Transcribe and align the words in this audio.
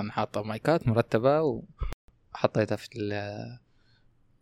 أنا 0.00 0.12
حاطه 0.12 0.42
مايكات 0.42 0.88
مرتبة 0.88 1.42
وحطيتها 2.34 2.76
في 2.76 2.88
ال 2.96 3.10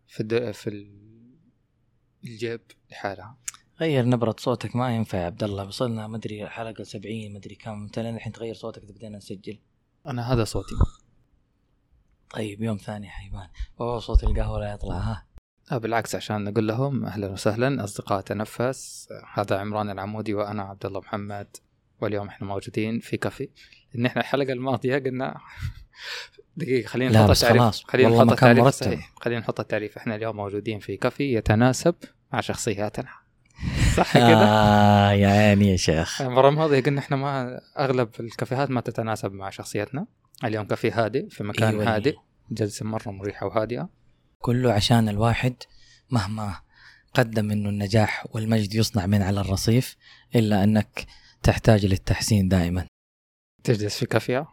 في 0.08 0.20
الد... 0.20 0.50
في 0.50 0.70
ال- 0.70 1.14
الجيب 2.24 2.60
لحالها. 2.90 3.36
غير 3.80 4.04
نبرة 4.04 4.36
صوتك 4.38 4.76
ما 4.76 4.96
ينفع 4.96 5.18
يا 5.18 5.24
عبد 5.26 5.42
الله. 5.44 5.66
وصلنا 5.66 6.06
مدري 6.06 6.46
حلقة 6.48 6.84
70 6.84 7.32
مدري 7.32 7.54
كم. 7.54 7.82
انت 7.82 7.98
لين 7.98 8.14
الحين 8.16 8.32
تغير 8.32 8.54
صوتك 8.54 8.84
بدينا 8.84 9.16
نسجل. 9.16 9.58
أنا 10.06 10.32
هذا 10.32 10.44
صوتي. 10.44 10.74
طيب 12.30 12.62
يوم 12.62 12.76
ثاني 12.76 13.08
حيبان 13.08 13.48
أوه 13.80 13.98
صوت 13.98 14.24
القهوة 14.24 14.60
لا 14.60 14.72
يطلع 14.72 14.96
ها. 14.98 15.26
آه 15.72 15.78
بالعكس 15.78 16.14
عشان 16.14 16.44
نقول 16.44 16.68
لهم 16.68 17.04
أهلا 17.04 17.28
وسهلا. 17.28 17.84
أصدقاء 17.84 18.20
تنفس. 18.20 19.08
هذا 19.34 19.58
عمران 19.58 19.90
العمودي 19.90 20.34
وأنا 20.34 20.62
عبد 20.62 20.86
الله 20.86 21.00
محمد. 21.00 21.56
واليوم 22.00 22.28
إحنا 22.28 22.46
موجودين 22.46 23.00
في 23.00 23.16
كافي 23.16 23.48
لأن 23.94 24.06
إحنا 24.06 24.22
الحلقة 24.22 24.52
الماضية 24.52 24.98
قلنا 24.98 25.40
دقيقة 26.56 26.86
خلينا 26.86 27.22
نحط 27.22 27.30
التعريف 27.30 27.82
خلينا 27.86 28.10
نحط 28.10 28.32
التعريف. 28.32 28.68
صحيح. 28.68 29.12
خلينا 29.16 29.40
نحط 29.40 29.60
التعريف. 29.60 29.96
إحنا 29.96 30.16
اليوم 30.16 30.36
موجودين 30.36 30.78
في 30.78 30.96
كافي 30.96 31.34
يتناسب 31.34 31.94
مع 32.32 32.40
شخصياتنا. 32.40 33.08
صح 33.96 34.12
كذا 34.14 34.44
آه 34.46 35.12
يا 35.12 35.28
عيني 35.28 35.70
يا 35.70 35.76
شيخ. 35.76 36.22
المرة 36.22 36.48
الماضية 36.48 36.80
قلنا 36.80 37.00
إحنا 37.00 37.16
ما 37.16 37.60
أغلب 37.78 38.08
الكافيهات 38.20 38.70
ما 38.70 38.80
تتناسب 38.80 39.32
مع 39.32 39.50
شخصيتنا. 39.50 40.06
اليوم 40.44 40.64
كافي 40.64 40.90
هادئ 40.90 41.28
في 41.28 41.44
مكان 41.44 41.68
أيوة. 41.68 41.94
هادئ. 41.94 42.16
جلسة 42.50 42.86
مرة 42.86 43.10
مريحة 43.10 43.46
وهادئة. 43.46 43.88
كله 44.38 44.72
عشان 44.72 45.08
الواحد 45.08 45.54
مهما 46.10 46.54
قدم 47.14 47.50
إنه 47.50 47.68
النجاح 47.68 48.26
والمجد 48.30 48.74
يصنع 48.74 49.06
من 49.06 49.22
على 49.22 49.40
الرصيف 49.40 49.96
إلا 50.36 50.64
أنك 50.64 51.06
تحتاج 51.44 51.86
للتحسين 51.86 52.48
دائما. 52.48 52.86
تجلس 53.64 53.98
في 53.98 54.06
كافية؟ 54.06 54.46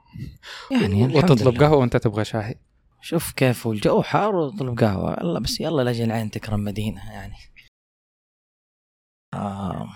يعني 0.72 1.04
وتطلب. 1.04 1.64
قهوة 1.64 1.77
وأنت 1.77 1.98
تبغى 1.98 2.25
شاي؟ 2.25 2.56
شوف 3.02 3.31
كيف 3.31 3.66
والجو 3.66 4.02
حار 4.02 4.36
وطلب 4.36 4.80
قهوة. 4.80 5.22
الله 5.22 5.39
بس 5.39 5.61
يلا 5.61 5.81
لأجل 5.81 6.11
عين 6.11 6.31
تكرم 6.31 6.64
مدينة 6.64 7.11
يعني. 7.11 7.36
آه 9.33 9.89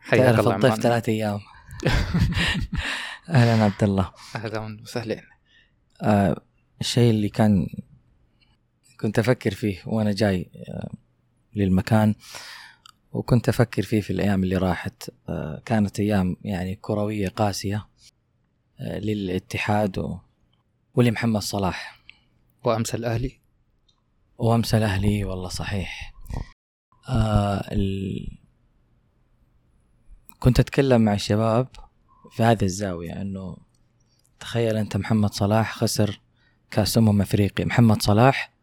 حياك 0.00 0.34
تعرف 0.34 0.40
الله 0.40 0.56
الضيف. 0.56 0.74
ثلاث 0.74 1.08
أيام. 1.08 1.40
أهلا 3.28 3.64
عبد 3.64 3.82
الله. 3.82 4.12
أهلا 4.36 4.78
وسهلا. 4.82 5.22
آه 6.02 6.42
الشيء 6.80 7.10
اللي 7.10 7.28
كان 7.28 7.66
كنت 9.00 9.18
أفكر 9.18 9.54
فيه 9.54 9.82
وأنا 9.86 10.12
جاي 10.12 10.50
آه 10.68 10.90
للمكان 11.54 12.14
وكنت 13.12 13.48
أفكر 13.48 13.82
فيه 13.82 14.00
في 14.00 14.12
الأيام 14.12 14.44
اللي 14.44 14.56
راحت. 14.56 15.10
آه 15.28 15.62
كانت 15.64 16.00
أيام 16.00 16.36
يعني 16.42 16.74
كروية 16.74 17.28
قاسية 17.28 17.86
آه 18.80 18.98
للاتحاد 18.98 19.98
و... 19.98 20.18
ولمحمد 20.94 21.40
صلاح. 21.42 22.00
وأمس 22.64 22.94
الأهلي. 22.94 23.40
وأمس 24.38 24.74
الأهلي 24.74 25.24
والله 25.24 25.48
صحيح. 25.48 26.14
آه 27.08 27.72
ال... 27.72 28.38
كنت 30.38 30.60
أتكلم 30.60 31.00
مع 31.00 31.14
الشباب 31.14 31.68
في 32.30 32.42
هذه 32.42 32.64
الزاوية 32.64 33.20
إنه 33.20 33.56
تخيل 34.40 34.76
أنت 34.76 34.96
محمد 34.96 35.32
صلاح 35.32 35.74
خسر 35.74 36.20
كأس 36.70 36.98
أمم 36.98 37.20
أفريقيا. 37.20 37.64
محمد 37.64 38.02
صلاح 38.02 38.55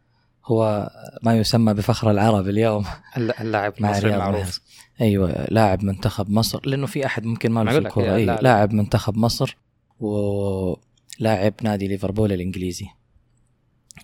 هو 0.46 0.90
ما 1.24 1.38
يسمى 1.38 1.74
بفخر 1.74 2.12
العرب 2.12 2.48
اليوم 2.48 2.86
الل- 3.18 3.32
اللاعب 3.32 3.74
المصري 3.80 4.14
المعروف. 4.16 4.60
أيوه 5.02 5.48
لاعب 5.52 5.84
منتخب 5.84 6.30
مصر 6.30 6.60
لأنه 6.66 6.86
في 6.88 7.06
أحد 7.06 7.26
ممكن 7.26 7.52
ما 7.52 7.64
له 7.64 7.78
الكوره 7.78 8.16
أيوة. 8.16 8.36
لاعب. 8.42 8.74
منتخب 8.74 9.18
مصر 9.18 9.58
ولاعب 10.00 11.54
نادي 11.62 11.88
ليفربول 11.88 12.32
الإنجليزي 12.34 12.88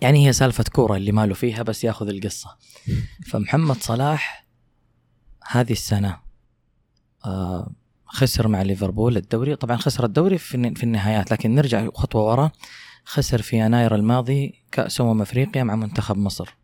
يعني 0.02 0.26
هي 0.28 0.32
سالفة 0.32 0.64
كورة 0.72 0.96
اللي 0.96 1.12
ماله 1.12 1.34
فيها 1.34 1.62
بس 1.62 1.84
ياخذ 1.84 2.08
القصة 2.08 2.56
فمحمد 3.26 3.76
صلاح 3.76 4.46
هذه 5.50 5.72
السنة 5.72 6.16
آه 7.24 7.70
خسر 8.06 8.48
مع 8.48 8.62
ليفربول 8.62 9.16
الدوري 9.16 9.56
طبعا 9.56 9.76
خسر 9.76 10.04
الدوري 10.04 10.38
في 10.38 10.82
النهايات 10.84 11.30
لكن 11.32 11.54
نرجع 11.54 11.88
خطوة 11.94 12.22
ورا 12.24 12.50
خسر 13.10 13.42
في 13.42 13.56
يناير 13.58 13.94
الماضي 13.94 14.62
كأس 14.72 15.00
أمم 15.00 15.22
أفريقيا 15.22 15.64
مع 15.64 15.76
منتخب 15.76 16.16
مصر. 16.16 16.56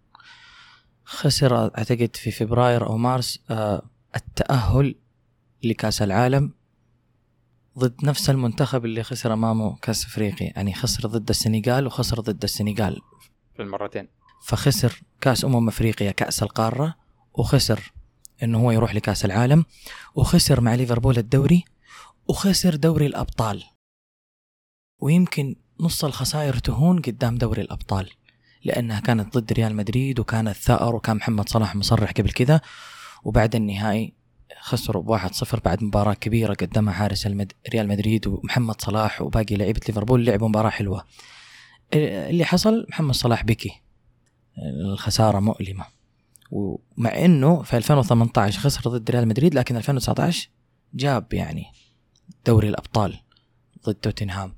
خسر 1.04 1.56
أعتقد 1.78 2.16
في 2.16 2.30
فبراير 2.30 2.86
أو 2.86 2.96
مارس 2.96 3.44
آه 3.50 3.82
التأهل 4.16 4.94
لكأس 5.64 6.02
العالم 6.02 6.54
ضد 7.78 8.04
نفس 8.04 8.30
المنتخب 8.30 8.84
اللي 8.84 9.02
خسر 9.02 9.32
أمامه 9.32 9.76
كأس 9.76 10.04
أفريقيا 10.04 10.52
يعني 10.56 10.74
خسر 10.74 11.08
ضد 11.08 11.28
السنغال 11.28 11.86
وخسر 11.86 12.20
ضد 12.20 12.42
السنغال. 12.42 13.00
في 13.56 13.62
المرتين. 13.62 14.08
فخسر 14.42 15.02
كأس 15.20 15.44
أمم 15.44 15.68
أفريقيا 15.68 16.10
كأس 16.10 16.42
القارة 16.42 16.94
وخسر 17.34 17.92
إنه 18.42 18.58
هو 18.58 18.70
يروح 18.70 18.94
لكأس 18.94 19.24
العالم 19.24 19.64
وخسر 20.14 20.60
مع 20.60 20.74
ليفربول 20.74 21.18
الدوري 21.18 21.64
وخسر 22.28 22.76
دوري 22.76 23.06
الأبطال. 23.06 23.64
ويمكن 24.98 25.56
نص 25.80 26.04
الخسائر 26.04 26.58
تهون 26.58 27.00
قدام 27.00 27.38
دوري 27.38 27.62
الأبطال 27.62 28.10
لأنها 28.64 29.00
كانت 29.00 29.38
ضد 29.38 29.52
ريال 29.52 29.76
مدريد 29.76 30.20
وكانت 30.20 30.56
ثأر 30.56 30.94
وكان 30.94 31.16
محمد 31.16 31.48
صلاح 31.48 31.76
مصرح 31.76 32.10
قبل 32.10 32.30
كذا 32.30 32.60
وبعد 33.24 33.54
النهائي 33.54 34.12
خسروا 34.60 35.02
بواحد 35.02 35.34
صفر 35.34 35.60
بعد 35.60 35.84
مباراة 35.84 36.14
كبيرة 36.14 36.54
قدمها 36.54 36.92
حارس 36.94 37.26
المد... 37.26 37.52
ريال 37.72 37.88
مدريد 37.88 38.26
ومحمد 38.26 38.80
صلاح 38.80 39.22
وباقي 39.22 39.56
لعيبة 39.56 39.80
ليفربول 39.88 40.24
لعبوا 40.24 40.48
مباراة 40.48 40.70
حلوة. 40.70 41.04
اللي 41.94 42.44
حصل؟ 42.44 42.86
محمد 42.88 43.14
صلاح 43.14 43.44
بكي. 43.44 43.82
الخسارة 44.92 45.40
مؤلمة. 45.40 45.84
ومع 46.50 47.24
إنه 47.24 47.62
في 47.62 47.76
2018 47.76 48.60
خسر 48.60 48.90
ضد 48.90 49.10
ريال 49.10 49.28
مدريد 49.28 49.54
لكن 49.54 49.76
2019 49.76 50.48
جاب 50.94 51.32
يعني 51.32 51.64
دوري 52.46 52.68
الأبطال 52.68 53.20
ضد 53.86 53.94
توتنهام. 53.94 54.54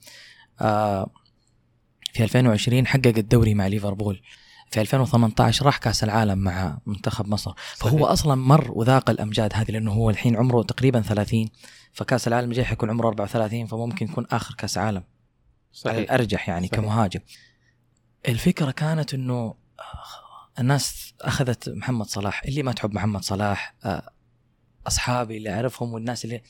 في 2.13 2.25
2020 2.25 2.87
حقق 2.87 3.07
الدوري 3.19 3.55
مع 3.55 3.67
ليفربول. 3.67 4.23
في 4.71 4.81
2018 4.81 5.67
راح 5.67 5.79
كأس 5.79 6.05
العالم 6.05 6.39
مع 6.39 6.79
منتخب 6.87 7.29
مصر. 7.29 7.53
فهو 7.77 7.99
صحيح. 7.99 8.11
أصلا 8.11 8.35
مر 8.35 8.71
وذاق 8.71 9.11
الأمجاد 9.11 9.53
هذه 9.55 9.71
لأنه 9.71 9.93
هو 9.93 10.11
الحين 10.11 10.37
عمره 10.37 10.63
تقريبا 10.63 11.01
30 11.01 11.49
فكأس 11.93 12.29
العالم 12.29 12.51
الجاي 12.51 12.65
حيكون 12.65 12.91
عمره 12.91 13.09
34 13.09 13.67
فممكن 13.67 14.07
يكون 14.07 14.27
آخر 14.31 14.55
كأس 14.55 14.79
عالم. 14.79 14.97
على 14.97 15.05
صحيح. 15.73 15.97
الأرجح 15.97 16.49
يعني 16.49 16.67
صحيح. 16.67 16.81
كمهاجم. 16.81 17.21
الفكرة 18.29 18.71
كانت 18.71 19.15
إنه 19.15 19.55
الناس 20.59 21.15
أخذت 21.21 21.69
محمد 21.69 22.07
صلاح. 22.07 22.43
اللي 22.45 22.63
ما 22.63 22.73
تحب 22.73 22.95
محمد 22.95 23.23
صلاح 23.23 23.75
آه، 23.85 24.11
أصحابي 24.87 25.37
اللي 25.37 25.55
أعرفهم 25.55 25.93
والناس 25.93 26.25
اللي 26.25 26.43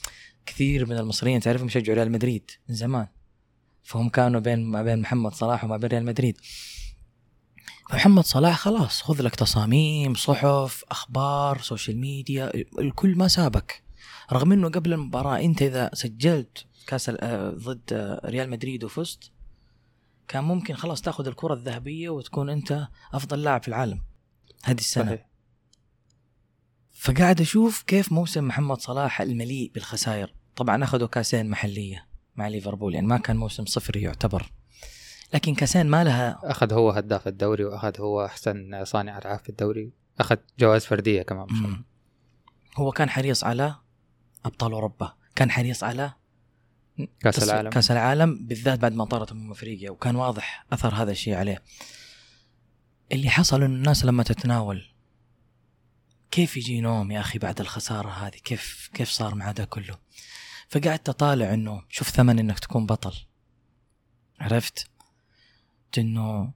كثير 0.47 0.87
من 0.87 0.99
المصريين 0.99 1.41
تعرفهم 1.41 1.67
يشجعوا 1.67 1.97
ريال 1.97 2.13
مدريد 2.13 2.51
من 2.69 2.75
زمان. 2.75 3.07
فهم 3.89 4.09
كانوا 4.09 4.41
بين 4.41 4.65
ما 4.65 4.83
بين 4.83 5.01
محمد 5.01 5.35
صلاح 5.35 5.65
وما 5.65 5.77
بين 5.77 5.91
ريال 5.91 6.05
مدريد. 6.05 6.37
محمد 7.93 8.25
صلاح 8.25 8.59
خلاص 8.59 9.03
خذ 9.03 9.23
لك 9.23 9.35
تصاميم 9.35 10.15
صحف 10.15 10.85
أخبار 10.91 11.59
social 11.59 12.01
media 12.01 12.53
الكل 12.79 13.17
ما 13.17 13.29
سابك. 13.29 13.83
رغم 14.33 14.53
إنه 14.53 14.69
قبل 14.69 14.93
المباراة 14.93 15.41
أنت 15.41 15.63
إذا 15.63 15.91
سجلت 15.93 16.67
كأس 16.87 17.09
آه، 17.09 17.51
ضد 17.51 17.93
آه، 17.93 18.21
ريال 18.25 18.51
مدريد 18.51 18.85
وفزت 18.85 19.33
كان 20.29 20.45
ممكن 20.45 20.75
خلاص 20.75 21.01
تأخذ 21.01 21.27
الكرة 21.27 21.55
الذهبية 21.55 22.09
وتكون 22.09 22.51
أنت 22.51 22.89
أفضل 23.13 23.43
لاعب 23.43 23.63
في 23.63 23.69
العالم 23.69 24.01
هذه 24.65 24.79
السنة. 24.79 25.05
صحيح. 25.05 25.29
فقاعد 26.93 27.41
أشوف 27.41 27.83
كيف 27.83 28.13
موسم 28.13 28.45
محمد 28.45 28.81
صلاح 28.81 29.21
المليء 29.21 29.71
بالخسائر. 29.75 30.35
طبعا 30.57 30.85
أخذوا 30.85 31.09
كأسين 31.09 31.51
محلية. 31.51 32.08
مع 32.39 32.49
ليفربول 32.49 32.95
يعني 32.95 33.07
ما 33.07 33.19
كان 33.19 33.37
موسم 33.37 33.65
صفري 33.67 34.03
يعتبر. 34.03 34.53
لكن 35.35 35.55
كاسين 35.55 35.87
ما 35.87 36.05
لها 36.05 36.41
أخذ 36.45 36.73
هو 36.73 36.91
هداف 36.91 37.29
الدوري 37.29 37.65
وأخذ 37.65 38.01
هو 38.01 38.25
أحسن 38.25 38.85
صانع 38.85 39.19
ألعاب 39.19 39.39
في 39.39 39.49
الدوري. 39.49 39.93
أخذ 40.21 40.37
جوائز 40.59 40.85
فردية 40.87 41.23
كمان 41.23 41.47
مم. 41.51 41.85
هو 42.77 42.93
كان 42.93 43.11
حريص 43.11 43.45
على 43.45 43.75
أبطال 44.45 44.73
أوروبا 44.73 45.13
كان 45.37 45.51
حريص 45.51 45.85
على 45.85 46.13
كأس 47.21 47.37
تص- 47.37 47.43
العالم. 47.43 47.71
كأس 47.71 47.91
العالم 47.91 48.47
بالذات 48.47 48.79
بعد 48.79 48.93
ما 48.93 49.05
طارت 49.05 49.33
أمم 49.33 49.51
أفريقيا 49.51 49.91
وكان 49.91 50.17
واضح 50.17 50.67
أثر 50.73 50.95
هذا 50.95 51.11
الشيء 51.11 51.35
عليه. 51.35 51.63
اللي 53.13 53.31
حصل 53.31 53.63
انه 53.63 53.75
الناس 53.77 54.05
لما 54.05 54.23
تتناول 54.23 54.85
كيف 56.31 56.57
يجي 56.57 56.81
نوم 56.81 57.11
يا 57.11 57.21
أخي 57.21 57.39
بعد 57.39 57.61
الخسارة 57.61 58.09
هذه؟ 58.09 58.37
كيف 58.45 58.91
كيف 58.95 59.09
صار 59.11 59.35
مع 59.35 59.53
ده 59.53 59.65
كله؟ 59.65 59.99
فقعدت 60.69 61.09
أطالع 61.09 61.55
إنه 61.55 61.85
شوف 61.89 62.09
ثمن 62.09 62.39
إنك 62.39 62.59
تكون 62.59 62.87
بطل. 62.87 63.15
عرفت؟ 64.41 64.91
إنه 65.99 66.53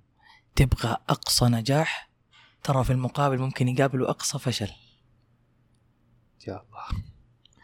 تبغى 0.56 0.96
أقصى 1.08 1.44
نجاح؟ 1.44 2.10
ترى 2.62 2.84
في 2.84 2.92
المقابل 2.92 3.38
ممكن 3.38 3.68
يقابله 3.68 4.10
أقصى 4.10 4.38
فشل. 4.38 4.70
يا 6.48 6.62
الله. 6.62 7.04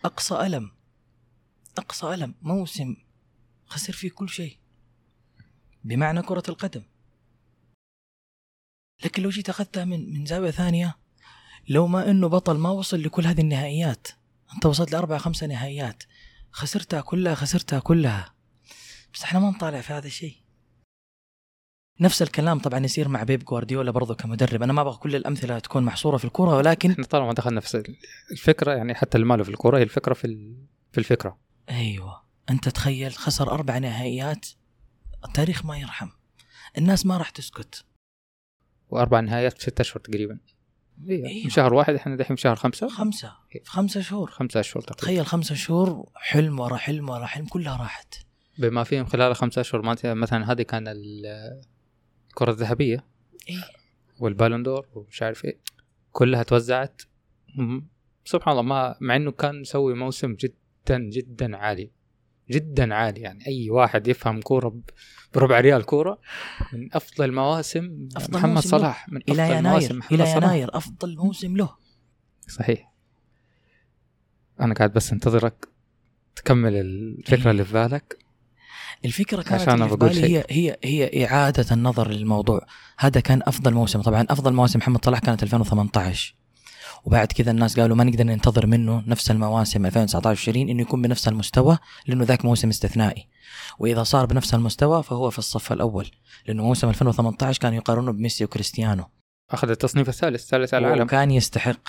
أقصى 0.05 0.35
ألم. 0.47 0.71
أقصى 1.79 2.15
ألم. 2.15 2.35
موسم 2.43 2.97
خسر 3.67 3.93
فيه 3.93 4.11
كل 4.11 4.29
شيء. 4.29 4.59
بمعنى 5.85 6.23
كرة 6.23 6.43
القدم. 6.49 6.83
لكن 9.05 9.23
لو 9.23 9.31
جيت 9.31 9.49
أخذتها 9.49 9.85
من 9.85 10.13
من 10.13 10.27
زاوية 10.27 10.51
ثانية 10.51 10.99
لو 11.69 11.87
ما 11.87 12.11
إنه 12.11 12.29
بطل 12.29 12.59
ما 12.59 12.71
وصل 12.71 13.03
لكل 13.03 13.27
هذه 13.27 13.41
النهائيات. 13.41 14.09
أنت 14.55 14.67
وصلت 14.67 14.93
لأربع 14.93 15.19
خمسة 15.19 15.47
نهائيات. 15.47 16.03
خسرتها 16.51 17.01
كلها 17.01 17.35
خسرتها 17.35 17.79
كلها. 17.79 18.35
بس 19.15 19.23
إحنا 19.23 19.41
ما 19.41 19.51
نطالع 19.51 19.81
في 19.81 19.93
هذا 19.93 20.07
الشيء. 20.07 20.37
نفس 22.01 22.23
الكلام 22.23 22.59
طبعا 22.59 22.85
يصير 22.85 23.09
مع 23.09 23.23
بيب 23.23 23.45
جوارديولا 23.45 23.91
برضو 23.91 24.15
كمدرب. 24.15 24.63
أنا 24.63 24.73
ما 24.73 24.81
أبغى 24.81 24.97
كل 24.97 25.17
الأمثلة 25.17 25.59
تكون 25.59 25.83
محصورة 25.83 26.17
في 26.17 26.25
الكره 26.25 26.57
ولكن 26.57 26.91
إحنا 26.91 27.05
طالما 27.05 27.33
دخلنا 27.33 27.61
في 27.61 27.95
الفكرة 28.31 28.73
يعني 28.73 28.95
حتى 28.95 29.17
اللي 29.19 29.27
ماله 29.27 29.45
في 29.45 29.51
الكورة 29.51 29.79
هي 29.79 29.83
الفكرة 29.83 30.15
في 30.15 30.57
في 30.93 30.99
الفكرة. 30.99 31.39
أيوه. 31.71 32.23
أنت 32.51 32.69
تخيل 32.69 33.13
خسر 33.13 33.51
أربع 33.51 33.79
نهائيات 33.79 34.47
التاريخ 35.25 35.65
ما 35.65 35.79
يرحم. 35.79 36.09
الناس 36.79 37.07
ما 37.07 37.17
راح 37.17 37.31
تسكت. 37.31 37.85
وأربع 38.91 39.21
نهايات 39.21 39.53
في 39.53 39.63
ست 39.63 39.81
أشهر 39.81 40.01
تقريبا. 40.01 40.41
إيه. 41.09 41.45
من 41.45 41.51
شهر 41.51 41.75
واحد 41.75 41.95
إحنا 41.95 42.17
دحين 42.17 42.37
في 42.37 42.43
شهر 42.43 42.57
خمسة. 42.57 42.89
خمسة. 42.89 43.33
في 43.51 43.61
خمسة 43.65 44.01
شهور. 44.01 44.31
خمسة 44.31 44.61
اشهر 44.61 44.83
تقريبا. 44.83 45.01
تخيل 45.03 45.27
خمسة 45.27 45.55
شهور 45.55 46.09
حلم 46.15 46.61
ورا 46.61 46.77
حلم 46.77 47.09
ورا 47.09 47.27
حلم 47.27 47.47
كلها 47.47 47.77
راحت. 47.77 48.15
بما 48.59 48.85
فيهم 48.85 49.05
خلال 49.07 49.37
خمسة 49.37 49.61
اشهر 49.61 49.83
ما- 49.83 49.97
مثلا 50.15 50.53
هذه 50.53 50.63
كان 50.63 50.89
ال- 50.89 51.61
الكرة 52.29 52.51
الذهبية. 52.51 53.05
إيه. 53.49 53.65
والبالون 54.21 54.63
دور 54.63 54.87
ومش 54.95 55.23
عارف 55.23 55.45
إيه 55.45 55.59
كلها 56.13 56.43
توزعت. 56.43 57.03
سبحان 58.25 58.53
الله 58.53 58.63
ما 58.63 58.97
مع 59.01 59.17
إنه 59.17 59.31
كان 59.31 59.61
مسوي 59.61 59.95
موسم 59.95 60.35
جدا 60.35 60.99
جدا 60.99 61.57
عالي. 61.57 61.91
جدا 62.51 62.95
عالي 62.95 63.21
يعني. 63.21 63.47
أي 63.47 63.71
واحد 63.71 64.09
يفهم 64.09 64.41
كورة 64.41 64.75
بربع 65.35 65.61
ريال 65.61 65.83
كورة 65.83 66.19
من 66.73 66.89
أفضل 66.93 67.33
مواسم 67.33 68.09
أفضل 68.17 68.39
محمد 68.39 68.55
موسم. 68.55 68.69
صلاح 68.69 69.09
من 69.09 69.21
أفضل 69.29 69.41
إلى 69.41 69.63
مواسم 69.63 69.67
يناير 69.67 69.95
محمد 69.95 70.21
إلى 70.21 70.27
صلاح. 70.27 70.37
يناير 70.45 70.77
أفضل 70.77 71.17
موسم 71.17 71.57
له. 71.57 71.77
صحيح. 72.49 72.93
أنا 74.61 74.75
قاعد 74.75 74.93
بس 74.93 75.13
أنتظرك 75.13 75.69
تكمل 76.37 76.77
الفكرة 76.77 77.45
إيه. 77.45 77.51
اللي 77.51 77.65
في 77.65 77.73
بالك. 77.73 78.19
الفكرة 79.05 79.43
كانت 79.43 79.63
عشان 79.63 79.75
اللي 79.75 79.89
في 79.89 79.97
بقول 79.97 80.11
بالي. 80.11 80.39
هي 80.39 80.45
هي 80.51 80.79
هي 80.85 81.27
إعادة 81.27 81.75
النظر 81.75 82.11
للموضوع. 82.11 82.67
هذا 82.99 83.21
كان 83.21 83.43
أفضل 83.47 83.75
موسم. 83.75 84.03
طبعا 84.03 84.27
أفضل 84.31 84.53
مواسم 84.53 84.79
محمد 84.79 85.05
صلاح 85.05 85.19
كانت 85.19 85.43
2018 85.43 86.35
وبعد 87.05 87.27
كذا 87.27 87.51
الناس 87.51 87.81
قالوا 87.81 87.97
ما 87.97 88.05
نقدر 88.05 88.25
ننتظر 88.25 88.67
منه 88.67 89.03
نفس 89.07 89.31
المواسم 89.31 89.87
2019 89.87 90.41
20 90.51 90.69
إنه 90.69 90.83
يكون 90.83 91.03
بنفس 91.03 91.29
المستوى 91.29 91.79
لأنه 92.07 92.25
ذاك 92.25 92.45
موسم 92.45 92.69
استثنائي. 92.69 93.29
وإذا 93.79 94.03
صار 94.03 94.27
بنفس 94.27 94.55
المستوى 94.55 95.03
فهو 95.03 95.31
في 95.31 95.39
الصف 95.39 95.73
الأول 95.73 96.11
لأنه 96.47 96.63
موسم 96.65 96.89
2018 96.89 97.61
كانوا 97.61 97.77
يقارنوه 97.77 98.13
بميسي 98.13 98.45
وكريستيانو. 98.45 99.05
أخذ 99.51 99.71
التصنيف 99.71 100.09
الثالث 100.09 100.47
ثالث 100.47 100.75
على 100.75 100.87
العالم. 100.87 101.03
وكان 101.03 101.31
يستحق. 101.31 101.89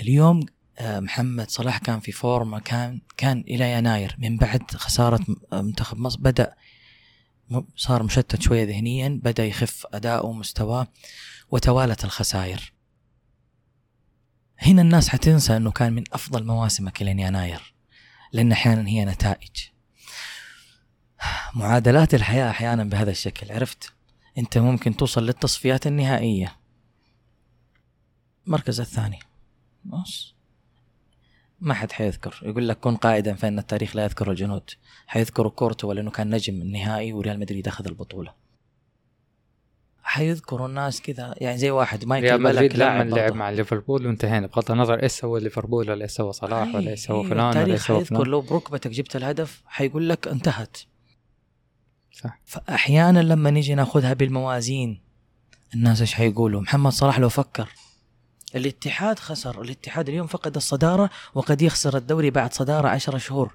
اليوم 0.00 0.40
آه، 0.78 1.00
محمد 1.00 1.50
صلاح 1.50 1.78
كان 1.78 2.00
في 2.00 2.12
فورمة 2.12 2.58
كان 2.58 3.00
كان 3.16 3.44
إلى 3.48 3.72
يناير. 3.72 4.16
من 4.18 4.36
بعد 4.36 4.70
خسارة 4.70 5.20
م- 5.28 5.56
منتخب 5.64 5.98
مصر 5.98 6.18
بدأ 6.20 6.54
صار 7.76 8.02
مشتت 8.02 8.42
شوية 8.42 8.64
ذهنيا 8.64 9.20
بدأ 9.24 9.44
يخف 9.46 9.86
اداؤه 9.92 10.26
ومستواه 10.26 10.86
وتوالت 11.50 12.04
الخسائر. 12.04 12.72
هنا 14.58 14.82
الناس 14.82 15.08
حتنسى 15.08 15.56
إنه 15.56 15.70
كان 15.70 15.92
من 15.92 16.04
أفضل 16.12 16.44
مواسمك 16.44 17.02
إلى 17.02 17.10
يناير 17.10 17.74
لأن 18.32 18.52
أحيانا 18.52 18.88
هي 18.88 19.04
نتائج. 19.04 19.56
معادلات 21.54 22.14
الحياة 22.14 22.50
أحيانا 22.50 22.84
بهذا 22.84 23.10
الشكل 23.10 23.52
عرفت؟ 23.52 23.92
أنت 24.38 24.58
ممكن 24.58 24.96
توصل 24.96 25.26
للتصفيات 25.26 25.86
النهائية. 25.86 26.56
المركز 28.46 28.80
الثاني. 28.80 29.18
بس. 29.84 30.32
ما 31.60 31.74
حد 31.74 31.92
حيذكر. 31.92 32.40
يقول 32.42 32.68
لك 32.68 32.80
كن 32.80 32.96
قائدا 32.96 33.34
فإن 33.34 33.58
التاريخ 33.58 33.96
لا 33.96 34.04
يذكر 34.04 34.30
الجنود. 34.30 34.70
حيذكروا 35.06 35.50
كورتوا 35.50 35.94
لأنه 35.94 36.10
كان 36.10 36.34
نجم 36.34 36.62
النهائي 36.62 37.12
وريال 37.12 37.40
مدريد 37.40 37.68
أخذ 37.68 37.86
البطولة. 37.86 38.34
حيذكروا 40.08 40.68
الناس 40.68 41.02
كذا. 41.02 41.34
يعني 41.36 41.58
زي 41.58 41.70
واحد 41.70 41.98
ريال 41.98 42.08
مايكل 42.08 42.42
مدريد 42.42 42.70
بلك 42.70 42.80
لما 42.80 42.84
لاعب 42.84 43.08
لعب. 43.08 43.34
مع 43.34 43.50
ليفربول 43.50 44.06
وانتهينا. 44.06 44.46
بغض 44.46 44.70
النظر 44.70 45.02
إيش 45.02 45.12
سوى 45.12 45.40
ليفربول 45.40 45.90
ولا 45.90 46.02
إيش 46.02 46.10
سوى 46.10 46.32
صلاح 46.32 46.74
ولا 46.74 46.90
إيش 46.90 47.00
سوى 47.00 47.16
أيوة، 47.16 47.28
فلان 47.28 47.62
ولا 47.62 47.72
إيش 47.72 47.86
سوى 47.86 48.04
فلان. 48.04 48.22
لو 48.22 48.40
بركبتك 48.40 48.90
جبت 48.90 49.16
الهدف 49.16 49.62
حيقول 49.66 50.08
لك 50.08 50.28
انتهت. 50.28 50.76
صح. 52.12 52.40
فأحيانا 52.44 53.18
لما 53.18 53.50
نيجي 53.50 53.74
ناخذها 53.74 54.12
بالموازين 54.12 55.00
الناس 55.74 56.00
إيش 56.00 56.14
حيقولوا؟ 56.14 56.60
محمد 56.60 56.92
صلاح 56.92 57.18
لو 57.18 57.28
فكر 57.28 57.68
الاتحاد 58.54 59.18
خسر. 59.18 59.62
الاتحاد 59.62 60.08
اليوم 60.08 60.26
فقد 60.26 60.56
الصدارة 60.56 61.10
وقد 61.34 61.62
يخسر 61.62 61.96
الدوري 61.96 62.30
بعد 62.30 62.52
صدارة 62.52 62.88
عشر 62.88 63.18
شهور. 63.18 63.52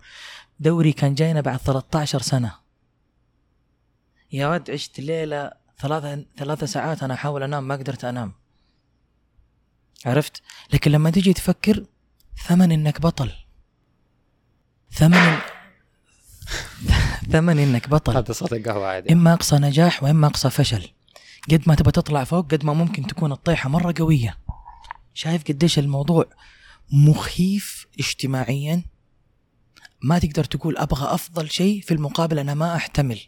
دوري 0.59 0.91
كان 0.91 1.15
جاينا 1.15 1.41
بعد 1.41 1.59
13 1.59 2.21
سنة. 2.21 2.53
يا 4.31 4.47
ولد 4.47 4.71
عشت 4.71 4.99
ليلة 4.99 5.62
ثلاثة 5.83 6.25
ثلاثة 6.37 6.65
ساعات 6.65 7.03
أنا 7.03 7.13
أحاول 7.13 7.43
أنام 7.43 7.67
ما 7.67 7.75
قدرت 7.75 8.05
أنام. 8.05 8.33
عرفت؟ 10.05 10.41
لكن 10.73 10.91
لما 10.91 11.09
تيجي 11.09 11.33
تفكر 11.33 11.85
ثمن 12.47 12.71
إنك 12.71 13.01
بطل. 13.01 13.31
ثمن 14.91 15.37
ثمن 17.31 17.59
إنك 17.59 17.89
بطل. 17.89 18.17
هذا 18.17 18.31
صوت 18.31 18.53
القهوة 18.53 18.87
عادي. 18.87 19.13
إما 19.13 19.33
أقصى 19.33 19.55
نجاح 19.55 20.03
وإما 20.03 20.27
أقصى 20.27 20.49
فشل. 20.49 20.89
قد 21.51 21.63
ما 21.67 21.75
تبى 21.75 21.91
تطلع 21.91 22.23
فوق 22.23 22.51
قد 22.51 22.65
ما 22.65 22.73
ممكن 22.73 23.07
تكون 23.07 23.31
الطيحة 23.31 23.69
مرة 23.69 23.93
قوية. 23.97 24.37
شايف 25.13 25.43
قديش 25.43 25.79
الموضوع 25.79 26.25
مخيف 26.91 27.87
اجتماعيا؟ 27.99 28.83
ما 30.01 30.19
تقدر 30.19 30.43
تقول 30.43 30.77
أبغى 30.77 31.13
أفضل 31.13 31.49
شيء 31.49 31.81
في 31.81 31.93
المقابل 31.93 32.39
أنا 32.39 32.53
ما 32.53 32.75
أحتمل. 32.75 33.19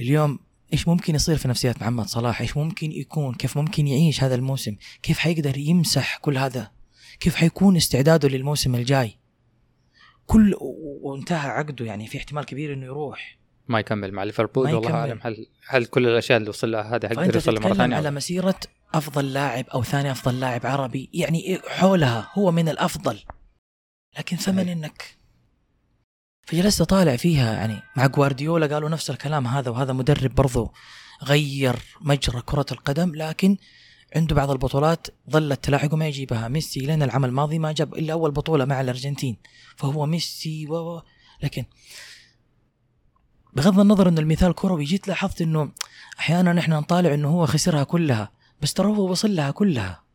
اليوم 0.00 0.45
إيش 0.72 0.88
ممكن 0.88 1.14
يصير 1.14 1.36
في 1.36 1.48
نفسيات 1.48 1.82
محمد 1.82 2.06
صلاح؟ 2.06 2.40
إيش 2.40 2.56
ممكن 2.56 2.92
يكون؟ 2.92 3.34
كيف 3.34 3.58
ممكن 3.58 3.86
يعيش 3.86 4.24
هذا 4.24 4.34
الموسم؟ 4.34 4.76
كيف 5.02 5.18
حيقدر 5.18 5.58
يمسح 5.58 6.16
كل 6.16 6.38
هذا؟ 6.38 6.70
كيف 7.20 7.34
حيكون 7.34 7.76
استعداده 7.76 8.28
للموسم 8.28 8.74
الجاي؟ 8.74 9.18
كل 10.26 10.54
وانتهى 11.02 11.50
عقده 11.50 11.84
يعني 11.84 12.06
في 12.06 12.18
احتمال 12.18 12.44
كبير 12.44 12.72
إنه 12.72 12.86
يروح. 12.86 13.38
ما 13.68 13.80
يكمل 13.80 14.12
مع 14.12 14.24
ليفربول 14.24 14.74
والله. 14.74 14.94
أعلم. 14.94 15.18
هل 15.22 15.46
هل 15.68 15.86
كل 15.86 16.06
الأشياء 16.06 16.38
اللي 16.38 16.48
وصل 16.48 16.70
لها 16.70 16.96
هذه 16.96 17.08
حيقدر 17.08 17.34
يوصل 17.34 17.62
مرة 17.62 17.74
ثانية؟ 17.74 17.96
على 17.96 18.10
مسيرة 18.10 18.60
أفضل 18.94 19.32
لاعب 19.32 19.64
أو 19.68 19.82
ثاني 19.82 20.10
أفضل 20.10 20.40
لاعب 20.40 20.66
عربي 20.66 21.10
يعني 21.14 21.60
حولها 21.68 22.30
هو 22.34 22.50
من 22.50 22.68
الأفضل. 22.68 23.18
لكن 24.18 24.36
ثمن. 24.36 24.68
إنك 24.68 25.15
فجلست 26.46 26.80
اطالع 26.80 27.16
فيها 27.16 27.52
يعني 27.52 27.82
مع 27.96 28.06
جوارديولا 28.06 28.66
قالوا 28.74 28.88
نفس 28.88 29.10
الكلام 29.10 29.46
هذا 29.46 29.70
وهذا 29.70 29.92
مدرب 29.92 30.34
برضو 30.34 30.72
غير 31.22 31.76
مجرى 32.00 32.42
كرة 32.42 32.66
القدم 32.72 33.14
لكن 33.14 33.56
عنده 34.16 34.34
بعض 34.36 34.50
البطولات 34.50 35.06
ظلت 35.30 35.64
تلاحقه 35.64 35.96
ما 35.96 36.08
يجيبها. 36.08 36.48
ميسي 36.48 36.80
لين 36.80 37.02
العام 37.02 37.24
الماضي 37.24 37.58
ما 37.58 37.72
جاب 37.72 37.94
إلا 37.94 38.12
أول 38.12 38.30
بطولة 38.30 38.64
مع 38.64 38.80
الأرجنتين 38.80 39.36
فهو 39.76 40.06
ميسي 40.06 40.66
و 40.66 41.02
لكن 41.42 41.64
بغض 43.52 43.80
النظر 43.80 44.08
إنه 44.08 44.20
المثال 44.20 44.54
كروي 44.54 44.84
جيت 44.84 45.08
لاحظت 45.08 45.42
إنه 45.42 45.72
أحيانا 46.18 46.60
إحنا 46.60 46.80
نطالع 46.80 47.14
إنه 47.14 47.28
هو 47.28 47.46
خسرها 47.46 47.84
كلها 47.84 48.30
بس 48.62 48.74
ترى 48.74 48.86
هو 48.86 49.10
وصل 49.10 49.36
لها 49.36 49.50
كلها. 49.50 50.05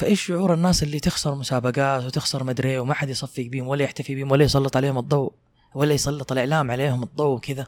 فإيش 0.00 0.26
شعور 0.26 0.54
الناس 0.54 0.82
اللي 0.82 1.00
تخسر 1.00 1.34
مسابقات 1.34 2.04
وتخسر 2.04 2.44
مدري 2.44 2.78
وما 2.78 2.94
حد 2.94 3.08
يصفق 3.08 3.42
بيهم 3.42 3.68
ولا 3.68 3.84
يحتفي 3.84 4.14
بيهم 4.14 4.30
ولا 4.30 4.44
يسلط 4.44 4.76
عليهم 4.76 4.98
الضوء 4.98 5.32
ولا 5.74 5.94
يسلط 5.94 6.32
الإعلام 6.32 6.70
عليهم 6.70 7.02
الضوء 7.02 7.36
وكذا؟ 7.36 7.66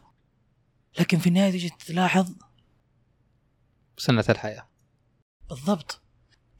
لكن 1.00 1.18
في 1.18 1.26
النهاية 1.26 1.50
تجي 1.50 1.70
تلاحظ 1.86 2.32
سنة 3.96 4.24
الحياة. 4.28 4.66
بالضبط. 5.48 6.00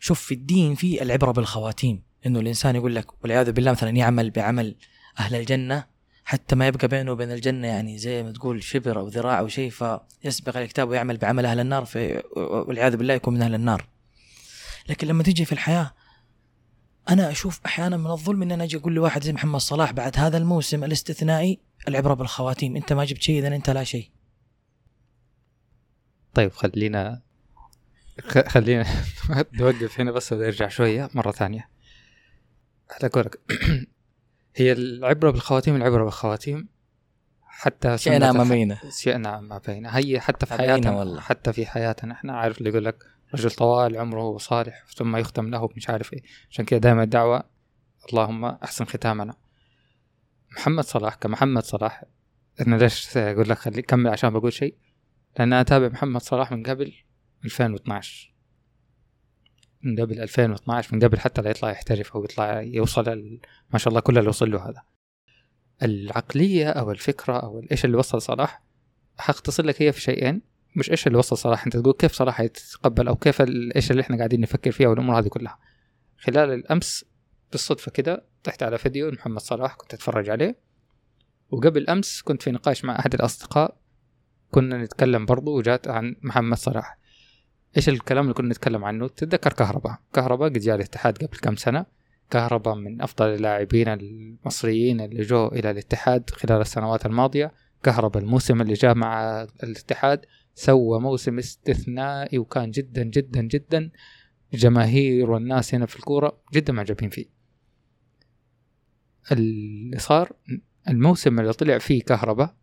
شوف 0.01 0.21
في 0.21 0.35
الدين 0.35 0.75
في 0.75 1.03
العبرة 1.03 1.33
بالخواتيم. 1.33 2.03
إنه 2.27 2.41
الإنسان 2.41 2.77
يقول 2.77 2.95
لك 2.95 3.23
والعياذ 3.23 3.53
بالله 3.53 3.71
مثلا 3.71 3.91
يعمل 3.91 4.31
بعمل 4.31 4.75
أهل 5.19 5.35
الجنة 5.35 5.85
حتى 6.25 6.57
ما 6.57 6.67
يبقى 6.67 6.89
بينه 6.89 7.13
وبين 7.13 7.33
الجنة 7.33 7.67
يعني 7.67 7.99
زي 7.99 8.23
ما 8.23 8.33
تقول 8.33 8.63
شبر 8.63 8.99
أو 8.99 9.09
ذراع 9.09 9.39
أو 9.39 9.49
شيء 9.49 9.71
فيسبق 9.71 10.57
الكتاب 10.57 10.89
ويعمل 10.89 11.17
بعمل 11.17 11.47
أهل 11.47 11.61
النار 11.61 11.85
في 11.85 12.23
والعياذ 12.37 12.97
بالله 12.97 13.15
يكون 13.15 13.35
من 13.35 13.43
أهل 13.43 13.55
النار. 13.55 13.92
لكن 14.89 15.07
لما 15.07 15.23
تجي 15.23 15.45
في 15.45 15.53
الحياة 15.53 15.93
أنا 17.09 17.31
أشوف 17.31 17.61
أحيانا 17.67 17.97
من 17.97 18.07
الظلم 18.11 18.43
إن 18.43 18.53
أنا 18.53 18.65
أجي 18.65 18.77
أقول 18.77 18.95
لواحد 18.95 19.23
زي 19.23 19.33
محمد 19.33 19.61
صلاح 19.61 19.93
بعد 19.93 20.19
هذا 20.19 20.39
الموسم 20.39 20.85
الاستثنائي 20.85 21.61
العبرة 21.89 22.15
بالخواتيم 22.15 22.77
أنت 22.77 22.93
ما 22.93 23.05
جبت 23.05 23.23
شيء 23.23 23.39
اذا 23.39 23.57
أنت 23.57 23.71
لا 23.71 23.85
شيء. 23.85 24.11
طيب 26.35 26.53
خلينا 26.53 27.23
خلينا 28.49 28.87
نوقف 29.61 30.01
هنا 30.01 30.13
بس 30.13 30.33
ونرجع 30.33 30.69
شوية 30.69 31.11
مرة 31.15 31.31
ثانية 31.31 31.69
على 32.91 33.09
قولك 33.09 33.41
هي 34.57 34.73
العبرة 34.73 35.31
بالخواتيم 35.31 35.77
العبرة 35.77 36.05
بالخواتيم 36.05 36.69
حتى 37.47 37.99
شئنا 37.99 38.33
ما 38.33 38.45
بينا 38.45 38.79
شئنا 38.91 39.41
ما 39.41 39.59
بين 39.59 39.87
هي 39.87 40.21
حتى 40.21 40.47
في 40.47 40.55
حياتنا 40.55 40.91
والله. 40.91 41.21
حتى 41.21 41.53
في 41.53 41.67
حياتنا 41.67 42.15
إحنا 42.15 42.37
عارف 42.37 42.59
اللي 42.59 42.71
يقول 42.71 42.85
لك 42.85 43.05
رجل 43.35 43.51
طوال 43.51 43.97
عمره 43.97 44.39
صالح 44.39 44.85
ثم 44.97 45.17
يختم 45.17 45.51
له 45.51 45.69
مش 45.77 45.91
عارف 45.91 46.13
إيه. 46.13 46.23
عشان 46.51 46.65
كذا 46.65 46.79
دائما 46.79 47.03
الدعوة 47.03 47.43
اللهم 48.11 48.45
أحسن 48.45 48.85
ختامنا. 48.85 49.37
محمد 50.57 50.85
صلاح 50.85 51.15
كمحمد 51.15 51.63
صلاح 51.63 52.05
أنا 52.61 52.77
ليش 52.77 53.17
أقول 53.17 53.49
لك 53.49 53.59
خلي 53.59 53.83
كمل 53.83 54.11
عشان 54.11 54.31
بقول 54.31 54.53
شيء. 54.53 54.77
لأن 55.39 55.53
أنا 55.53 55.61
أتابع 55.61 55.89
محمد 55.89 56.21
صلاح 56.21 56.53
من 56.53 56.63
قبل 56.63 56.93
2012 57.45 58.33
من 59.83 60.01
قبل 60.01 60.21
2012 60.21 60.95
من 60.95 61.05
قبل 61.05 61.21
حتى 61.21 61.43
لا 61.43 61.51
يطلع 61.51 61.71
يحترف 61.71 62.17
أو 62.17 62.25
يطلع 62.25 62.61
يوصل 62.61 63.39
ما 63.73 63.79
شاء 63.79 63.89
الله 63.89 64.01
كل 64.01 64.19
اللي 64.19 64.29
وصل 64.29 64.51
له 64.51 64.69
هذا. 64.69 64.83
العقلية 65.83 66.71
أو 66.71 66.91
الفكرة 66.91 67.39
أو 67.39 67.63
إيش 67.73 67.85
اللي 67.85 67.97
وصل 67.97 68.23
صلاح؟ 68.23 68.63
حاختصر 69.19 69.65
لك 69.65 69.83
هي 69.83 69.93
في 69.93 70.01
شيئين. 70.01 70.43
مش 70.77 70.91
إيش 70.91 71.07
اللي 71.07 71.19
وصل 71.19 71.39
صلاح؟ 71.39 71.65
أنت 71.65 71.77
تقول 71.77 71.95
كيف 71.95 72.13
صلاح 72.13 72.41
يتقبل 72.41 73.09
أو 73.09 73.17
كيف 73.17 73.43
إيش 73.77 73.91
اللي 73.91 74.03
إحنا 74.03 74.17
قاعدين 74.17 74.41
نفكر 74.41 74.73
فيها 74.73 74.89
والأمور 74.89 75.19
هذه 75.19 75.29
كلها؟ 75.29 75.59
خلال 76.19 76.51
الأمس 76.51 77.05
بالصدفة 77.53 77.93
كده 77.93 78.25
طحت 78.45 78.63
على 78.63 78.79
فيديو 78.79 79.09
لمحمد 79.09 79.41
صلاح 79.41 79.75
كنت 79.75 79.95
أتفرج 79.95 80.31
عليه 80.31 80.57
وقبل 81.51 81.89
أمس 81.89 82.23
كنت 82.23 82.43
في 82.43 82.51
نقاش 82.51 82.85
مع 82.85 82.99
أحد 82.99 83.15
الأصدقاء 83.15 83.83
كنا 84.53 84.83
نتكلم 84.83 85.27
برضو 85.27 85.59
وجات 85.59 85.89
عن 85.89 86.17
محمد 86.23 86.57
صلاح. 86.57 86.99
إيش 87.77 87.89
الكلام 87.89 88.25
اللي 88.25 88.35
كنا 88.35 88.49
نتكلم 88.49 88.85
عنه؟ 88.85 89.09
تتذكر 89.09 89.53
كهرباء. 89.53 89.99
كهرباء 90.13 90.49
قد 90.49 90.59
جاء 90.59 90.77
الاتحاد 90.77 91.19
قبل 91.19 91.39
كم 91.39 91.57
سنة. 91.57 91.87
كهرباء 92.31 92.75
من 92.75 93.03
أفضل 93.03 93.27
اللاعبين 93.27 93.89
المصريين 93.89 95.01
اللي 95.01 95.23
جو 95.23 95.49
إلى 95.49 95.71
الاتحاد 95.71 96.31
خلال 96.31 96.61
السنوات 96.61 97.07
الماضية. 97.07 97.53
كهرباء 97.83 98.23
الموسم 98.23 98.61
اللي 98.61 98.75
جاء 98.75 98.95
مع 98.95 99.43
الاتحاد. 99.63 100.27
سوى 100.55 101.01
موسم 101.01 101.39
استثنائي 101.39 102.39
وكان 102.39 102.71
جدا 102.71 103.03
جدا 103.03 103.43
جدا. 103.43 103.91
الجماهير 104.55 105.31
والناس 105.31 105.75
هنا 105.75 105.87
في 105.87 105.97
الكورة 105.97 106.43
جدا 106.53 106.73
معجبين 106.73 107.11
فيه. 107.11 107.27
اللي 109.33 109.99
صار 109.99 110.33
الموسم 110.89 111.41
اللي 111.41 111.53
طلع 111.53 111.79
فيه 111.79 112.03
كهرباء 112.03 112.55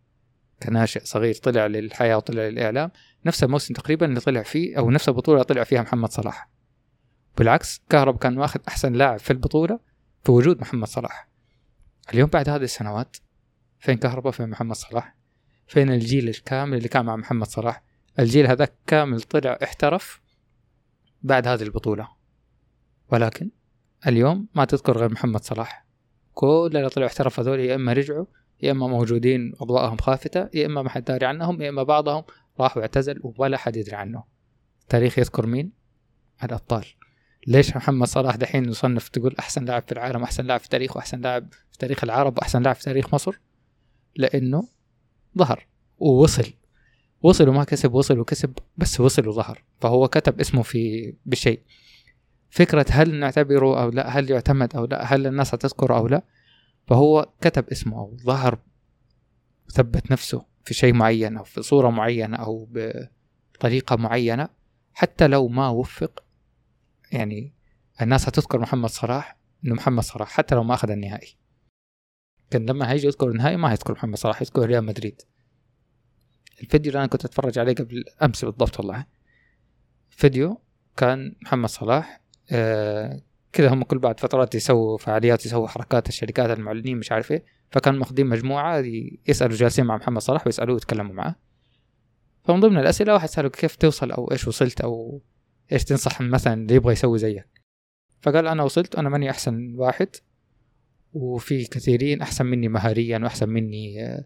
كناشئ 0.62 1.04
صغير 1.04 1.34
طلع 1.34 1.66
للحياة 1.66 2.16
وطلع 2.16 2.42
للإعلام 2.48 2.90
نفس 3.26 3.44
الموسم 3.44 3.74
تقريبا 3.74 4.06
اللي 4.06 4.20
طلع 4.20 4.42
فيه 4.42 4.78
أو 4.78 4.90
نفس 4.90 5.08
البطولة 5.08 5.36
اللي 5.36 5.44
طلع 5.44 5.64
فيها 5.64 5.82
محمد 5.82 6.10
صلاح. 6.10 6.50
بالعكس 7.38 7.82
كهرباء 7.90 8.20
كان 8.20 8.38
واخذ 8.38 8.60
أحسن 8.68 8.92
لاعب 8.92 9.18
في 9.18 9.30
البطولة 9.30 9.80
في 10.24 10.32
وجود 10.32 10.60
محمد 10.60 10.88
صلاح. 10.88 11.28
اليوم 12.14 12.28
بعد 12.28 12.48
هذه 12.48 12.62
السنوات 12.62 13.16
فين 13.78 13.96
كهرباء 13.96 14.32
فين 14.32 14.50
محمد 14.50 14.76
صلاح؟ 14.76 15.19
فين 15.70 15.90
الجيل 15.90 16.28
الكامل 16.28 16.76
اللي 16.76 16.88
كان 16.88 17.04
مع 17.04 17.16
محمد 17.16 17.46
صلاح؟ 17.46 17.82
الجيل 18.18 18.46
هذاك 18.46 18.72
كامل 18.86 19.22
طلع 19.22 19.58
احترف 19.62 20.20
بعد 21.22 21.46
هذه 21.46 21.62
البطولة. 21.62 22.08
ولكن 23.12 23.50
اليوم 24.06 24.48
ما 24.54 24.64
تذكر 24.64 24.98
غير 24.98 25.12
محمد 25.12 25.44
صلاح. 25.44 25.86
كل 26.34 26.70
اللي 26.74 26.88
طلعوا 26.88 27.08
احترف 27.08 27.40
هذول 27.40 27.60
يا 27.60 27.74
إما 27.74 27.92
رجعوا 27.92 28.26
يا 28.62 28.70
إما 28.70 28.86
موجودين 28.86 29.52
أضواءهم 29.60 29.96
خافتة 29.96 30.48
يا 30.54 30.66
إما 30.66 30.82
ما 30.82 30.90
حد 30.90 31.04
داري 31.04 31.26
عنهم 31.26 31.62
يا 31.62 31.68
إما 31.68 31.82
بعضهم 31.82 32.24
راح 32.60 32.76
واعتزل 32.76 33.20
ولا 33.22 33.56
حد 33.56 33.76
يدري 33.76 33.96
عنه. 33.96 34.24
التاريخ 34.82 35.18
يذكر 35.18 35.46
مين؟ 35.46 35.72
الأبطال. 36.44 36.84
ليش 37.46 37.76
محمد 37.76 38.06
صلاح 38.06 38.36
دحين 38.36 38.68
يصنف 38.68 39.08
تقول 39.08 39.34
أحسن 39.38 39.64
لاعب 39.64 39.82
في 39.82 39.92
العالم 39.92 40.22
أحسن 40.22 40.44
لاعب 40.46 40.60
في 40.60 40.66
التاريخ 40.66 40.96
وأحسن 40.96 41.20
لاعب 41.20 41.52
في 41.52 41.78
تاريخ 41.78 42.04
العرب 42.04 42.38
وأحسن 42.38 42.62
لاعب 42.62 42.74
في 42.76 42.82
تاريخ 42.82 43.14
مصر؟ 43.14 43.40
لأنه 44.16 44.79
ظهر 45.38 45.66
ووصل. 45.98 46.52
وصل 47.22 47.48
وما 47.48 47.64
كسب 47.64 47.94
وصل 47.94 48.18
وكسب 48.18 48.52
بس 48.76 49.00
وصل 49.00 49.28
وظهر. 49.28 49.64
فهو 49.80 50.08
كتب 50.08 50.40
اسمه 50.40 50.62
في 50.62 51.14
بشيء. 51.26 51.60
فكرة 52.50 52.86
هل 52.90 53.14
نعتبره 53.14 53.82
أو 53.82 53.90
لا 53.90 54.08
هل 54.08 54.30
يعتمد 54.30 54.76
أو 54.76 54.84
لا 54.84 55.14
هل 55.14 55.26
الناس 55.26 55.54
هتذكره 55.54 55.96
أو 55.96 56.08
لا؟ 56.08 56.22
فهو 56.86 57.28
كتب 57.40 57.68
اسمه 57.68 57.98
أو 57.98 58.16
ظهر 58.16 58.58
ثبت 59.68 60.12
نفسه 60.12 60.44
في 60.64 60.74
شيء 60.74 60.92
معين 60.92 61.36
أو 61.36 61.44
في 61.44 61.62
صورة 61.62 61.90
معينة 61.90 62.36
أو 62.36 62.68
بطريقة 63.54 63.96
معينة. 63.96 64.48
حتى 64.92 65.26
لو 65.26 65.48
ما 65.48 65.68
وفق 65.68 66.24
يعني 67.12 67.54
الناس 68.02 68.28
هتذكر 68.28 68.58
محمد 68.58 68.90
صلاح 68.90 69.36
إنه 69.64 69.74
محمد 69.74 70.02
صلاح 70.02 70.28
حتى 70.28 70.54
لو 70.54 70.62
ما 70.62 70.74
أخذ 70.74 70.90
النهائي. 70.90 71.36
كان 72.50 72.66
لما 72.66 72.90
هيجي 72.90 73.06
يذكر 73.06 73.28
النهائي 73.28 73.56
ما 73.56 73.70
هيذكر 73.70 73.92
محمد 73.92 74.16
صلاح 74.16 74.42
يذكر 74.42 74.66
ريال 74.66 74.84
مدريد. 74.84 75.22
الفيديو 76.60 76.90
اللي 76.90 76.98
أنا 76.98 77.06
كنت 77.06 77.24
أتفرج 77.24 77.58
عليه 77.58 77.74
قبل 77.74 78.04
أمس 78.22 78.44
بالضبط 78.44 78.78
والله. 78.78 79.06
فيديو 80.10 80.60
كان 80.96 81.34
محمد 81.42 81.68
صلاح 81.68 82.20
آه 82.50 83.22
كذا 83.52 83.68
هم 83.72 83.82
كل 83.82 83.98
بعد 83.98 84.20
فترات 84.20 84.54
يسووا 84.54 84.98
فعاليات 84.98 85.46
يسووا 85.46 85.68
حركات 85.68 86.08
الشركات 86.08 86.58
المعلنين 86.58 86.98
مش 86.98 87.12
عارف 87.12 87.32
إيه. 87.32 87.44
فكان 87.70 87.94
ماخذين 87.94 88.26
مجموعة 88.26 88.84
يسألوا 89.28 89.56
جالسين 89.56 89.84
مع 89.84 89.96
محمد 89.96 90.20
صلاح 90.22 90.46
ويسألوه 90.46 90.76
يتكلموا 90.76 91.14
معاه. 91.14 91.34
فمن 92.44 92.60
ضمن 92.60 92.78
الأسئلة 92.78 93.12
واحد 93.12 93.28
سأله 93.28 93.48
كيف 93.48 93.76
توصل 93.76 94.10
أو 94.10 94.30
إيش 94.32 94.48
وصلت 94.48 94.80
أو 94.80 95.22
إيش 95.72 95.84
تنصح 95.84 96.20
مثلا 96.20 96.54
اللي 96.54 96.74
يبغى 96.74 96.92
يسوي 96.92 97.18
زيك. 97.18 97.46
فقال 98.20 98.46
أنا 98.46 98.62
وصلت 98.62 98.94
أنا 98.94 99.08
ماني 99.08 99.30
أحسن 99.30 99.74
واحد. 99.76 100.08
وفي 101.12 101.64
كثيرين 101.64 102.22
أحسن 102.22 102.46
مني 102.46 102.68
مهاريا 102.68 103.18
وأحسن 103.18 103.48
مني 103.48 104.04
آه، 104.06 104.24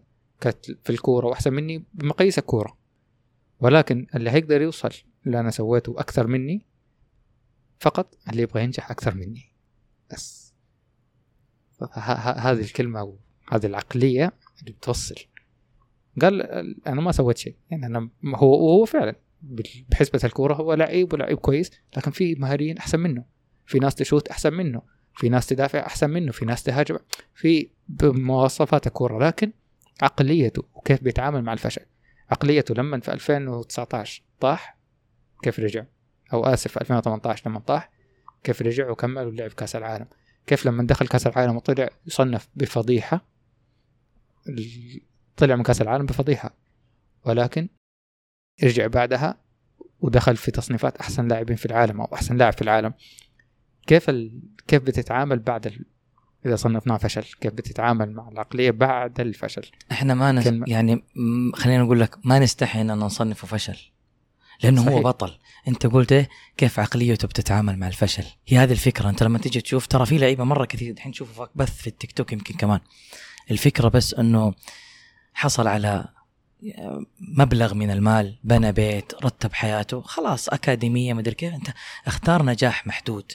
في 0.83 0.89
الكورة 0.89 1.27
وأحسن 1.27 1.53
مني 1.53 1.83
بمقاييس 1.93 2.39
الكورة. 2.39 2.77
ولكن 3.59 4.07
اللي 4.15 4.29
هيقدر 4.31 4.61
يوصل 4.61 4.89
اللي 5.25 5.39
أنا 5.39 5.51
سويته 5.51 5.99
أكثر 5.99 6.27
مني 6.27 6.65
فقط 7.79 8.15
اللي 8.29 8.41
يبغى 8.41 8.63
ينجح 8.63 8.91
أكثر 8.91 9.15
مني. 9.15 9.41
بس. 10.11 10.53
هذه 12.37 12.59
الكلمة 12.61 13.03
وهذه 13.51 13.65
العقلية 13.65 14.33
اللي 14.59 14.71
بتوصل. 14.71 15.15
قال 16.21 16.41
ال- 16.41 16.87
أنا 16.87 17.01
ما 17.01 17.11
سويت 17.11 17.37
شيء. 17.37 17.55
يعني 17.71 17.85
أنا 17.85 18.09
هو 18.25 18.65
وهو 18.67 18.85
فعلا 18.85 19.15
بحسبة 19.89 20.19
الكورة 20.23 20.53
هو 20.53 20.73
لعيب 20.73 21.13
ولعيب 21.13 21.37
كويس 21.37 21.71
لكن 21.97 22.11
في 22.11 22.35
مهاريين 22.35 22.77
أحسن 22.77 22.99
منه. 22.99 23.25
في 23.65 23.79
ناس 23.79 23.95
تشوت 23.95 24.27
أحسن 24.27 24.53
منه. 24.53 24.81
في 25.15 25.29
ناس 25.29 25.47
تدافع 25.47 25.85
أحسن 25.85 26.09
منه 26.09 26.31
في 26.31 26.45
ناس 26.45 26.63
تهاجم. 26.63 26.97
في 27.33 27.69
بمواصفات 27.87 28.87
الكوره 28.87 29.27
لكن 29.27 29.51
عقليته 30.01 30.63
وكيف 30.73 31.03
بيتعامل 31.03 31.41
مع 31.41 31.53
الفشل. 31.53 31.85
عقليته 32.31 32.75
لما 32.75 32.99
في 32.99 33.13
2019 33.13 34.23
طاح 34.39 34.77
كيف 35.43 35.59
رجع؟ 35.59 35.85
أو 36.33 36.45
آسف 36.45 36.71
في 36.71 36.81
2018 36.81 37.49
لما 37.49 37.59
طاح 37.59 37.89
كيف 38.43 38.61
رجع 38.61 38.89
وكمل 38.89 39.27
ولعب 39.27 39.49
كأس 39.49 39.75
العالم. 39.75 40.07
كيف 40.47 40.65
لما 40.65 40.83
دخل 40.83 41.07
كأس 41.07 41.27
العالم 41.27 41.55
وطلع 41.55 41.89
يصنف 42.07 42.47
بفضيحة 42.55 43.25
طلع 45.37 45.55
من 45.55 45.63
كأس 45.63 45.81
العالم 45.81 46.05
بفضيحة. 46.05 46.53
ولكن 47.25 47.67
رجع 48.63 48.87
بعدها 48.87 49.37
ودخل 49.99 50.35
في 50.35 50.51
تصنيفات 50.51 50.97
أحسن 50.97 51.27
لاعبين 51.27 51.55
في 51.55 51.65
العالم 51.65 52.01
أو 52.01 52.13
أحسن 52.13 52.37
لاعب 52.37 52.53
في 52.53 52.61
العالم. 52.61 52.93
كيف 53.87 54.09
ال... 54.09 54.39
كيف 54.67 54.83
بتتعامل 54.83 55.39
بعد 55.39 55.67
ال... 55.67 55.85
إذا 56.45 56.55
صنفناه 56.55 56.97
فشل 56.97 57.25
كيف 57.41 57.53
بتتعامل 57.53 58.13
مع 58.13 58.29
العقلية 58.29 58.71
بعد 58.71 59.19
الفشل؟ 59.19 59.71
إحنا 59.91 60.13
ما 60.13 60.31
نس... 60.31 60.43
كلمة. 60.43 60.65
يعني 60.69 61.03
خلينا 61.53 61.83
نقول 61.83 61.99
لك 61.99 62.15
ما 62.23 62.39
نستحي 62.39 62.81
إن 62.81 62.91
نصنفه 62.91 63.47
فشل 63.47 63.77
لأنه 64.63 64.81
هو 64.81 64.85
صحيح. 64.85 64.99
بطل. 64.99 65.37
أنت 65.67 65.87
قلت 65.87 66.11
إيه؟ 66.11 66.29
كيف 66.57 66.79
عقليته 66.79 67.27
بتتعامل 67.27 67.79
مع 67.79 67.87
الفشل؟ 67.87 68.23
هي 68.47 68.57
هذه 68.57 68.71
الفكرة. 68.71 69.09
أنت 69.09 69.23
لما 69.23 69.37
تيجي 69.37 69.61
تشوف 69.61 69.87
ترى 69.87 70.05
في 70.05 70.17
لعيبة 70.17 70.43
مرة 70.43 70.65
كثير 70.65 70.93
الحين 70.93 71.11
تشوفه 71.11 71.49
بث 71.55 71.77
في 71.77 71.87
التيك 71.87 72.11
توك 72.11 72.33
يمكن 72.33 72.55
كمان. 72.55 72.79
الفكرة 73.51 73.87
بس 73.87 74.13
إنه 74.13 74.53
حصل 75.33 75.67
على 75.67 76.07
مبلغ 77.19 77.73
من 77.73 77.91
المال 77.91 78.39
بنى 78.43 78.71
بيت 78.71 79.13
رتب 79.23 79.53
حياته 79.53 80.01
خلاص 80.01 80.49
أكاديمية 80.49 81.13
مدري 81.13 81.35
كيف. 81.35 81.53
أنت 81.53 81.67
أختار 82.07 82.45
نجاح 82.45 82.87
محدود. 82.87 83.31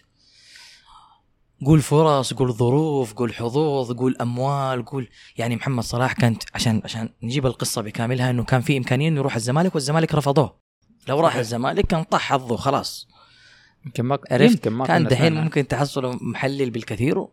قول 1.67 1.83
فرص 1.83 2.33
قول 2.33 2.53
ظروف 2.53 3.13
قول 3.13 3.35
حظوظ 3.35 3.93
قول 3.93 4.17
أموال 4.21 4.85
قول 4.85 5.09
يعني 5.37 5.57
محمد 5.57 5.85
صلاح 5.85 6.13
كانت 6.13 6.43
عشان 6.55 6.81
عشان 6.85 7.09
نجيب 7.23 7.47
القصة 7.47 7.83
بكاملها 7.83 8.31
أنه 8.31 8.45
كان 8.45 8.61
في 8.61 8.77
إمكانية 8.77 9.09
أنه 9.09 9.17
يروح 9.17 9.35
الزمالك 9.35 9.75
والزمالك 9.75 10.15
رفضوه 10.15 10.61
لو 11.09 11.21
راح. 11.21 11.37
الزمالك 11.37 11.87
كان 11.87 12.03
طاح 12.03 12.21
حظه 12.21 12.57
خلاص 12.57 13.09
يمكن 13.87 14.03
ما 14.03 14.19
عرفت؟ 14.31 14.69
ما 14.69 14.87
كان 14.87 15.05
دحين. 15.05 15.35
ممكن 15.35 15.69
تحصله 15.69 16.19
محلل 16.21 16.71
بالكثير 16.71 17.27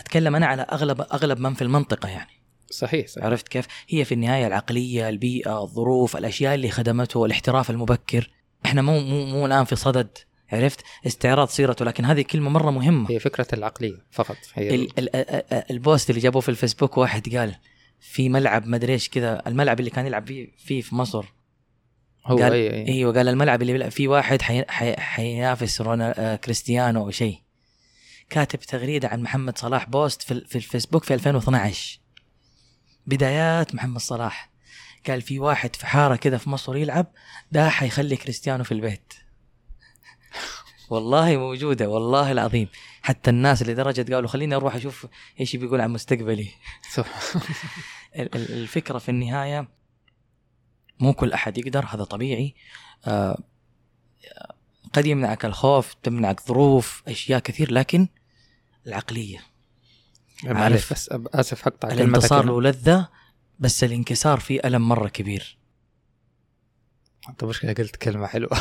أتكلم 0.00 0.36
أنا 0.36 0.46
على 0.46 0.62
أغلب 0.62 1.00
أغلب 1.00 1.40
من 1.40 1.54
في 1.54 1.62
المنطقة 1.62 2.08
يعني 2.08 2.30
صحيح 2.70 3.06
صحيح 3.06 3.24
عرفت 3.24 3.48
كيف؟ 3.48 3.66
هي 3.88 4.04
في 4.04 4.14
النهاية 4.14 4.46
العقلية، 4.46 5.08
البيئة، 5.08 5.62
الظروف، 5.62 6.16
الأشياء 6.16 6.54
اللي 6.54 6.70
خدمته، 6.70 7.24
الاحتراف 7.24 7.70
المبكر، 7.70 8.30
إحنا 8.66 8.82
مو 8.82 9.00
مو 9.00 9.26
مو 9.26 9.46
الآن 9.46 9.64
في 9.64 9.76
صدد 9.76 10.18
عرفت؟ 10.54 10.80
استعراض 11.06 11.48
سيرته 11.48 11.84
لكن 11.84 12.04
هذه 12.04 12.22
كلمة 12.22 12.50
مرة 12.50 12.70
مهمة. 12.70 13.10
هي 13.10 13.18
فكرة 13.18 13.46
العقلية 13.52 13.96
فقط. 14.10 14.36
هي 14.54 14.74
ال 14.74 14.98
ال 14.98 15.16
ال- 15.16 15.70
البوست 15.70 16.10
اللي 16.10 16.20
جابوه 16.20 16.40
في 16.42 16.48
الفيسبوك 16.48 16.98
واحد 16.98 17.36
قال 17.36 17.54
في 18.00 18.28
ملعب 18.28 18.66
مدري 18.66 18.92
إيش 18.92 19.08
كذا 19.08 19.42
الملعب 19.46 19.80
اللي 19.80 19.90
كان 19.90 20.06
يلعب 20.06 20.26
فيه 20.26 20.48
فيه 20.58 20.82
في 20.82 20.94
مصر. 20.94 21.24
هو 22.26 22.36
قال 22.38 22.52
اي 22.52 22.70
أي. 22.74 22.88
أيوه 22.88 23.12
قال 23.14 23.28
الملعب 23.28 23.62
اللي 23.62 23.72
بيلعب 23.72 23.90
فيه 23.90 24.08
واحد 24.08 24.42
حي... 24.42 24.64
حي... 24.68 24.96
حينافس 24.96 25.80
رونا... 25.80 26.14
آه، 26.32 26.36
كريستيانو 26.36 27.04
أو 27.04 27.10
شيء. 27.10 27.38
كاتب 28.30 28.58
تغريدة 28.58 29.08
عن 29.08 29.22
محمد 29.22 29.58
صلاح 29.58 29.88
post 29.88 30.22
في, 30.22 30.30
ال- 30.34 30.46
في 30.46 30.56
الفيسبوك 30.56 31.04
في 31.04 31.14
2012 31.14 31.98
بدايات 33.06 33.74
محمد 33.74 34.00
صلاح. 34.00 34.50
قال 35.08 35.22
في 35.22 35.38
واحد 35.38 35.76
في 35.76 35.86
حارة 35.86 36.16
كذا 36.16 36.38
في 36.38 36.50
مصر 36.50 36.76
يلعب 36.76 37.06
ده 37.52 37.68
حيخلي 37.68 38.16
كريستيانو 38.16 38.64
في 38.64 38.72
البيت. 38.72 39.12
والله 40.90 41.36
موجودة 41.36 41.88
والله 41.88 42.32
العظيم. 42.32 42.68
حتى 43.02 43.30
الناس 43.30 43.62
لدرجة 43.62 44.14
قالوا 44.14 44.28
خليني 44.28 44.54
أروح 44.54 44.74
أشوف 44.74 45.06
إيش 45.40 45.56
بيقول 45.56 45.80
عن 45.80 45.90
مستقبلي. 45.90 46.48
الفكرة 48.34 48.98
في 48.98 49.08
النهاية 49.08 49.68
مو 51.00 51.12
كل 51.12 51.32
أحد 51.32 51.58
يقدر 51.58 51.84
هذا 51.84 52.04
طبيعي. 52.04 52.54
آه، 53.06 53.42
قد 54.92 55.06
يمنعك 55.06 55.44
الخوف 55.44 55.94
تمنعك 55.94 56.40
ظروف 56.40 57.02
أشياء 57.08 57.40
كثير 57.40 57.72
لكن 57.72 58.08
العقلية. 58.86 59.38
معلش 60.44 60.92
بس 60.92 61.08
آسف 61.12 61.68
كلمتك 61.68 61.92
الانتصار. 61.92 62.44
له 62.44 62.62
لذه 62.62 63.08
بس 63.58 63.84
الانكسار 63.84 64.40
فيه 64.40 64.60
ألم 64.64 64.88
مرة 64.88 65.08
كبير. 65.08 65.58
انت 67.28 67.44
مشكله 67.44 67.72
قلت 67.72 67.96
كلمة 67.96 68.26
حلوة 68.26 68.50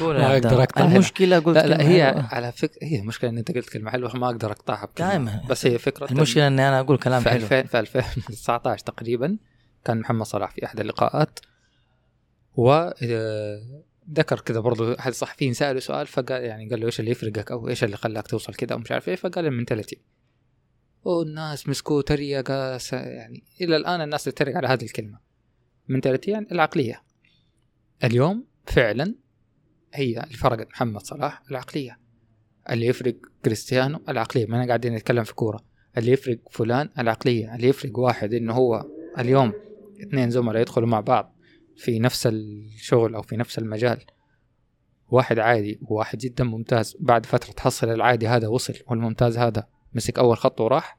قول 0.00 0.18
ما. 0.18 0.36
أقطع 0.36 0.82
هنا. 0.84 0.94
المشكلة 0.94 1.38
قلت 1.38 1.56
لا 1.56 1.66
لا 1.66 1.76
كلمة 1.76 1.90
هي 1.90 2.04
حلوة. 2.06 2.26
على 2.34 2.52
فكره 2.52 2.78
هي 2.86 2.98
المشكلة 3.00 3.30
إن 3.30 3.38
أنت 3.38 3.52
قلت 3.54 3.68
كلمة 3.68 3.90
حلوة 3.90 4.16
ما 4.16 4.26
أقدر 4.26 4.50
أقطعها. 4.52 4.88
دائما 4.98 5.42
بس 5.50 5.66
هي 5.66 5.78
فكرة 5.78 6.12
المشكلة 6.12 6.46
اني 6.46 6.68
أنا 6.68 6.80
أقول 6.80 6.98
كلام 6.98 7.22
في 7.22 7.30
حلو 7.30 7.38
2000 7.42 7.62
في 7.62 7.78
2019 7.78 8.84
تقريبا 8.84 9.36
كان 9.84 10.00
محمد 10.00 10.26
صلاح 10.26 10.50
في 10.50 10.64
أحد 10.66 10.80
اللقاءات 10.80 11.38
و 12.56 12.70
آه، 13.02 13.82
ذكر 14.12 14.40
كذا 14.40 14.60
برضو 14.60 14.92
احد 14.92 15.08
الصحفيين 15.10 15.52
سأله 15.54 15.80
سؤال 15.80 16.06
فقال 16.06 16.42
يعني 16.44 16.68
قال 16.70 16.80
له 16.80 16.86
إيش 16.86 17.00
اللي 17.00 17.10
يفرقك 17.10 17.50
أو 17.52 17.68
إيش 17.68 17.84
اللي 17.84 17.96
خلاك 17.96 18.26
توصل 18.26 18.54
كذا 18.54 18.74
ومش 18.76 18.92
عارف 18.92 19.08
إيه 19.08 19.16
فقال 19.16 19.46
المنتاليتي 19.46 19.98
والناس 21.04 21.68
مسكوه 21.68 22.02
تريقة 22.02 22.78
س- 22.78 22.92
يعني 22.92 23.42
إلى 23.60 23.76
الآن 23.76 24.00
الناس 24.00 24.24
تتريق 24.24 24.56
على 24.56 24.68
هذه 24.68 24.84
الكلمة 24.84 25.18
منتاليتي 25.88 26.30
يعني 26.30 26.46
العقلية 26.52 27.02
اليوم 28.04 28.44
فعلا 28.66 29.14
هي 29.94 30.22
اللي 30.22 30.36
فرقت 30.36 30.68
محمد 30.68 31.00
صلاح 31.00 31.42
العقلية. 31.50 31.98
اللي 32.70 32.86
يفرق 32.86 33.16
كريستيانو 33.44 34.00
العقلية. 34.08 34.46
ما 34.46 34.66
قاعدين 34.66 34.94
نتكلم 34.94 35.24
في 35.24 35.34
كورة. 35.34 35.64
اللي 35.98 36.12
يفرق 36.12 36.38
فلان 36.50 36.88
العقلية. 36.98 37.54
اللي 37.54 37.68
يفرق 37.68 37.98
واحد 37.98 38.34
إنه 38.34 38.52
هو 38.52 38.86
اليوم 39.18 39.52
اثنين 40.02 40.30
زملاء 40.30 40.62
يدخلوا 40.62 40.88
مع 40.88 41.00
بعض 41.00 41.36
في 41.76 41.98
نفس 41.98 42.26
الشغل 42.26 43.14
أو 43.14 43.22
في 43.22 43.36
نفس 43.36 43.58
المجال. 43.58 44.04
واحد 45.08 45.38
عادي 45.38 45.78
وواحد 45.82 46.18
جدا 46.18 46.44
ممتاز. 46.44 46.96
بعد 47.00 47.26
فترة 47.26 47.52
تحصل 47.52 47.88
العادي 47.88 48.28
هذا 48.28 48.48
وصل 48.48 48.74
والممتاز 48.86 49.38
هذا 49.38 49.68
مسك 49.92 50.18
أول 50.18 50.36
خط 50.36 50.60
وراح. 50.60 50.98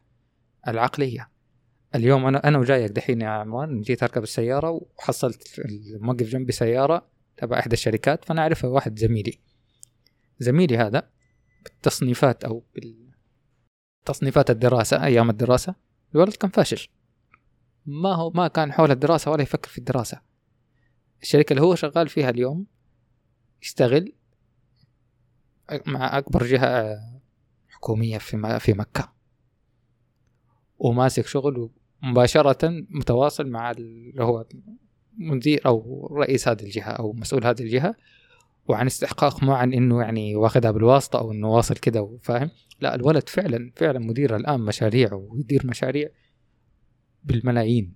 العقلية. 0.67 1.33
اليوم 1.96 2.26
أنا 2.26 2.48
أنا 2.48 2.58
وجايك 2.58 2.92
دحين 2.92 3.22
يا 3.22 3.28
عمران 3.28 3.82
جيت 3.82 4.04
أركب 4.04 4.24
السيارة 4.24 4.70
وحصلت 4.70 5.60
الموقف 5.60 6.28
جنبي 6.28 6.52
سيارة 6.52 7.08
تبع 7.38 7.60
إحدى 7.60 7.74
الشركات 7.74 8.26
فأنا 8.26 8.42
اعرفها 8.42 8.70
واحد 8.70 9.00
زميلي. 9.00 9.40
زميلي 10.40 10.78
هذا 10.78 11.10
بالتصنيفات 11.64 12.44
أو 12.44 12.64
بالتصنيفات 14.06 14.50
الدراسة 14.50 15.04
أيام 15.04 15.30
الدراسة 15.30 15.76
الولد 16.16 16.34
كان 16.34 16.50
فاشل. 16.50 16.88
ما 17.86 18.16
هو 18.16 18.30
ما 18.30 18.48
كان 18.48 18.72
حول 18.72 18.92
الدراسة 18.92 19.32
ولا 19.32 19.42
يفكر 19.42 19.70
في 19.70 19.78
الدراسة. 19.78 20.22
الشركة 21.22 21.53
اللي 21.53 21.62
هو 21.62 21.75
شغال 21.75 22.10
فيها 22.10 22.29
اليوم 22.29 22.66
يشتغل 23.62 24.14
مع 25.86 26.18
أكبر 26.18 26.46
جهة 26.46 27.00
حكومية 27.70 28.18
في 28.18 28.60
في 28.60 28.74
مكة. 28.74 29.14
وماسك 30.79 31.25
شغل 31.25 31.70
مباشرة 32.03 32.85
متواصل 32.89 33.50
مع 33.50 33.72
اللي 33.72 34.24
هو 34.24 34.46
مدير 35.18 35.61
أو 35.66 36.07
رئيس 36.11 36.48
هذه 36.48 36.63
الجهة 36.63 36.92
أو 36.92 37.13
مسؤول 37.13 37.46
هذه 37.46 37.61
الجهة 37.61 37.96
وعن 38.68 38.85
استحقاق 38.85 39.44
ما 39.44 39.55
عن 39.55 39.74
إنه 39.74 40.01
يعني 40.01 40.35
واخدها 40.35 40.72
بالواسطة 40.72 41.20
أو 41.20 41.31
إنه 41.31 41.48
واصل 41.48 41.75
كده 41.75 42.01
وفاهم 42.01 42.50
لا 42.79 42.96
الولد 42.96 43.29
فعلا 43.29 43.72
فعلا 43.75 44.00
مدير 44.00 44.35
الآن 44.35 44.59
مشاريع 44.59 45.13
ويدير 45.13 45.68
مشاريع 45.68 46.09
بالملايين 47.24 47.94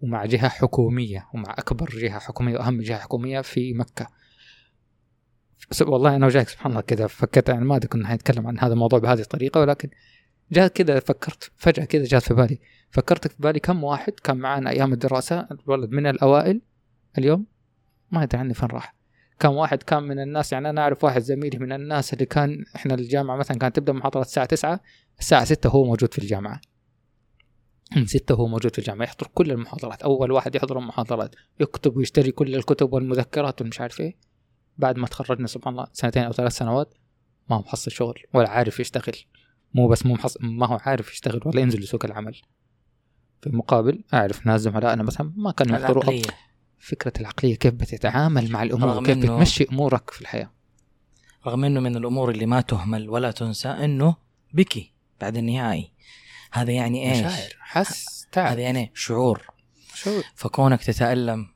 ومع 0.00 0.24
جهة 0.24 0.48
حكومية 0.48 1.28
ومع 1.34 1.54
أكبر 1.58 1.90
جهة 1.90 2.18
حكومية 2.18 2.56
وأهم 2.56 2.80
جهة 2.80 2.98
حكومية 2.98 3.40
في 3.40 3.74
مكة. 3.74 4.06
والله 5.80 6.16
أنا 6.16 6.26
وجاك 6.26 6.48
سبحان 6.48 6.70
الله 6.70 6.80
كذا 6.80 7.06
فكرت 7.06 7.48
يعني 7.48 7.64
ما 7.64 7.76
أدري 7.76 7.88
كنا 7.88 8.08
حنتكلم 8.08 8.46
عن 8.46 8.58
هذا 8.58 8.72
الموضوع 8.72 8.98
بهذه 8.98 9.20
الطريقة 9.20 9.60
ولكن 9.60 9.90
جاء 10.52 10.68
كذا 10.68 11.00
فكرت. 11.00 11.50
فجأة 11.56 11.84
كذا 11.84 12.04
جات 12.04 12.22
في 12.22 12.34
بالي. 12.34 12.58
فكرت 12.90 13.28
في 13.28 13.34
بالي 13.38 13.60
كم 13.60 13.84
واحد 13.84 14.12
كان 14.12 14.36
معنا 14.36 14.70
أيام 14.70 14.92
الدراسة؟ 14.92 15.48
الولد 15.50 15.90
من 15.90 16.06
الأوائل 16.06 16.60
اليوم؟ 17.18 17.46
ما 18.10 18.22
أدري 18.22 18.40
عني 18.40 18.54
فين 18.54 18.68
راح. 18.68 18.94
كم 19.40 19.52
واحد 19.52 19.82
كان 19.82 20.02
من 20.02 20.20
الناس؟ 20.20 20.52
يعني 20.52 20.70
أنا 20.70 20.80
أعرف 20.80 21.04
واحد 21.04 21.20
زميلي 21.20 21.58
من 21.58 21.72
الناس 21.72 22.12
اللي 22.12 22.26
كان 22.26 22.64
إحنا 22.76 22.94
الجامعة 22.94 23.36
مثلا 23.36 23.58
كانت 23.58 23.76
تبدأ 23.76 23.92
محاضرة 23.92 24.20
الساعة 24.20 24.46
9 24.46 24.80
الساعة 25.18 25.44
6 25.44 25.70
هو 25.70 25.84
موجود 25.84 26.12
في 26.14 26.18
الجامعة. 26.18 26.60
من 27.96 28.06
6 28.06 28.34
هو 28.34 28.46
موجود 28.46 28.72
في 28.72 28.78
الجامعة 28.78 29.04
يحضر 29.04 29.26
كل 29.34 29.50
المحاضرات. 29.50 30.02
أول 30.02 30.32
واحد 30.32 30.54
يحضر 30.54 30.78
المحاضرات 30.78 31.34
يكتب 31.60 31.96
ويشتري 31.96 32.32
كل 32.32 32.54
الكتب 32.54 32.92
والمذكرات 32.92 33.60
والمش 33.60 33.80
عارف 33.80 34.00
إيه. 34.00 34.16
بعد 34.78 34.98
ما 34.98 35.06
تخرجنا 35.06 35.46
سبحان 35.46 35.72
الله 35.72 35.86
سنتين 35.92 36.22
أو 36.22 36.32
ثلاث 36.32 36.52
سنوات 36.52 36.94
ما 37.50 37.58
محصل 37.58 37.90
شغل 37.90 38.22
ولا 38.34 38.48
عارف 38.48 38.80
يشتغل. 38.80 39.16
مو 39.76 39.88
بس 39.88 40.06
مو 40.06 40.14
محصل 40.14 40.40
ما 40.42 40.66
هو 40.66 40.78
عارف 40.82 41.12
يشتغل 41.12 41.40
ولا 41.44 41.60
ينزل 41.60 41.80
لسوق 41.80 42.04
العمل. 42.04 42.40
في 43.40 43.46
المقابل 43.46 44.04
أعرف 44.14 44.46
ناس 44.46 44.60
زملائنا 44.60 45.02
مثلا 45.02 45.32
ما 45.36 45.52
كانوا 45.52 45.78
يحضروا 45.78 46.02
العقلية. 46.02 46.22
فكرة 46.78 47.12
العقلية 47.20 47.54
كيف 47.56 47.74
بتتعامل 47.74 48.50
مع 48.50 48.62
الأمور 48.62 48.88
رغم 48.88 49.04
كيف 49.06 49.16
إنه- 49.16 49.20
بتمشي 49.20 49.66
أمورك 49.72 50.10
في 50.10 50.20
الحياة. 50.20 50.50
رغم 51.46 51.64
إنه 51.64 51.80
من 51.80 51.96
الأمور 51.96 52.30
اللي 52.30 52.46
ما 52.46 52.60
تهمل 52.60 53.10
ولا 53.10 53.30
تنسى 53.30 53.68
إنه 53.68 54.16
بكي 54.52 54.92
بعد 55.20 55.36
النهائي. 55.36 55.92
هذا 56.52 56.72
يعني 56.72 57.10
إيش؟ 57.10 57.18
مشاعر 57.18 57.50
حس 57.60 58.06
هذا 58.22 58.28
تعب 58.32 58.58
يعني 58.58 58.90
شعور. 58.94 59.42
شعور. 59.94 60.22
فكونك 60.34 60.82
تتألم 60.84 61.46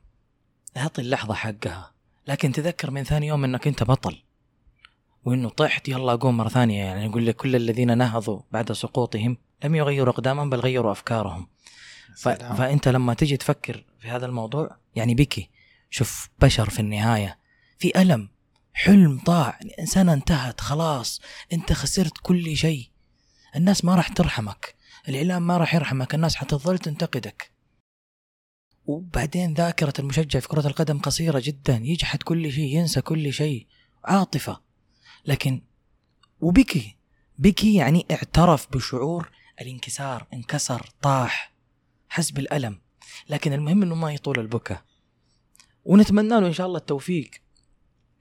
أعطي 0.77 1.01
اللحظة 1.01 1.33
حقها. 1.33 1.93
لكن 2.27 2.51
تذكر 2.51 2.91
من 2.91 3.03
ثاني 3.03 3.27
يوم 3.27 3.43
إنك 3.43 3.67
أنت 3.67 3.83
بطل. 3.83 4.23
وإنه 5.25 5.49
طحت 5.49 5.89
يلا 5.89 6.15
قوم 6.15 6.37
مرة 6.37 6.49
ثانية 6.49 6.83
يعني 6.83 7.05
يقول 7.05 7.25
لك 7.25 7.35
كل 7.35 7.55
الذين 7.55 7.97
نهضوا 7.97 8.39
بعد 8.51 8.71
سقوطهم 8.71 9.37
لم 9.63 9.75
يغيروا 9.75 10.13
أقدامهم 10.13 10.49
بل 10.49 10.59
غيروا 10.59 10.91
أفكارهم. 10.91 11.47
ف... 12.17 12.29
فأنت 12.29 12.87
لما 12.87 13.13
تجي 13.13 13.37
تفكر 13.37 13.85
في 13.99 14.07
هذا 14.09 14.25
الموضوع 14.25 14.77
يعني 14.95 15.15
بكي 15.15 15.49
شوف 15.89 16.29
بشر 16.41 16.69
في 16.69 16.79
النهاية. 16.79 17.37
في 17.79 18.01
ألم. 18.01 18.29
حلم 18.73 19.21
ضاع 19.25 19.59
إنسانة 19.79 20.13
انتهت 20.13 20.61
خلاص. 20.61 21.21
أنت 21.53 21.73
خسرت 21.73 22.17
كل 22.21 22.57
شيء. 22.57 22.89
الناس 23.55 23.85
ما 23.85 23.95
راح 23.95 24.07
ترحمك. 24.07 24.75
الإعلام 25.09 25.47
ما 25.47 25.57
راح 25.57 25.75
يرحمك. 25.75 26.15
الناس 26.15 26.35
حتظل 26.35 26.77
تنتقدك. 26.77 27.51
وبعدين 28.85 29.53
ذاكرة 29.53 29.93
المشجع 29.99 30.39
في 30.39 30.47
كرة 30.47 30.67
القدم 30.67 30.99
قصيرة 30.99 31.41
جدا. 31.45 31.81
يجحد 31.83 32.23
كل 32.23 32.51
شيء 32.51 32.77
ينسى 32.77 33.01
كل 33.01 33.33
شيء. 33.33 33.67
عاطفة. 34.05 34.70
لكن 35.25 35.61
وبكي 36.41 36.97
بكي 37.37 37.75
يعني 37.75 38.05
اعترف 38.11 38.67
بشعور 38.71 39.31
الانكسار 39.61 40.27
انكسر 40.33 40.89
طاح 41.01 41.53
حس 42.09 42.31
بالألم 42.31 42.81
لكن 43.29 43.53
المهم 43.53 43.83
إنه 43.83 43.95
ما 43.95 44.13
يطول 44.13 44.39
البكاء. 44.39 44.81
ونتمنى 45.85 46.29
له 46.29 46.47
إن 46.47 46.53
شاء 46.53 46.67
الله 46.67 46.77
التوفيق 46.77 47.31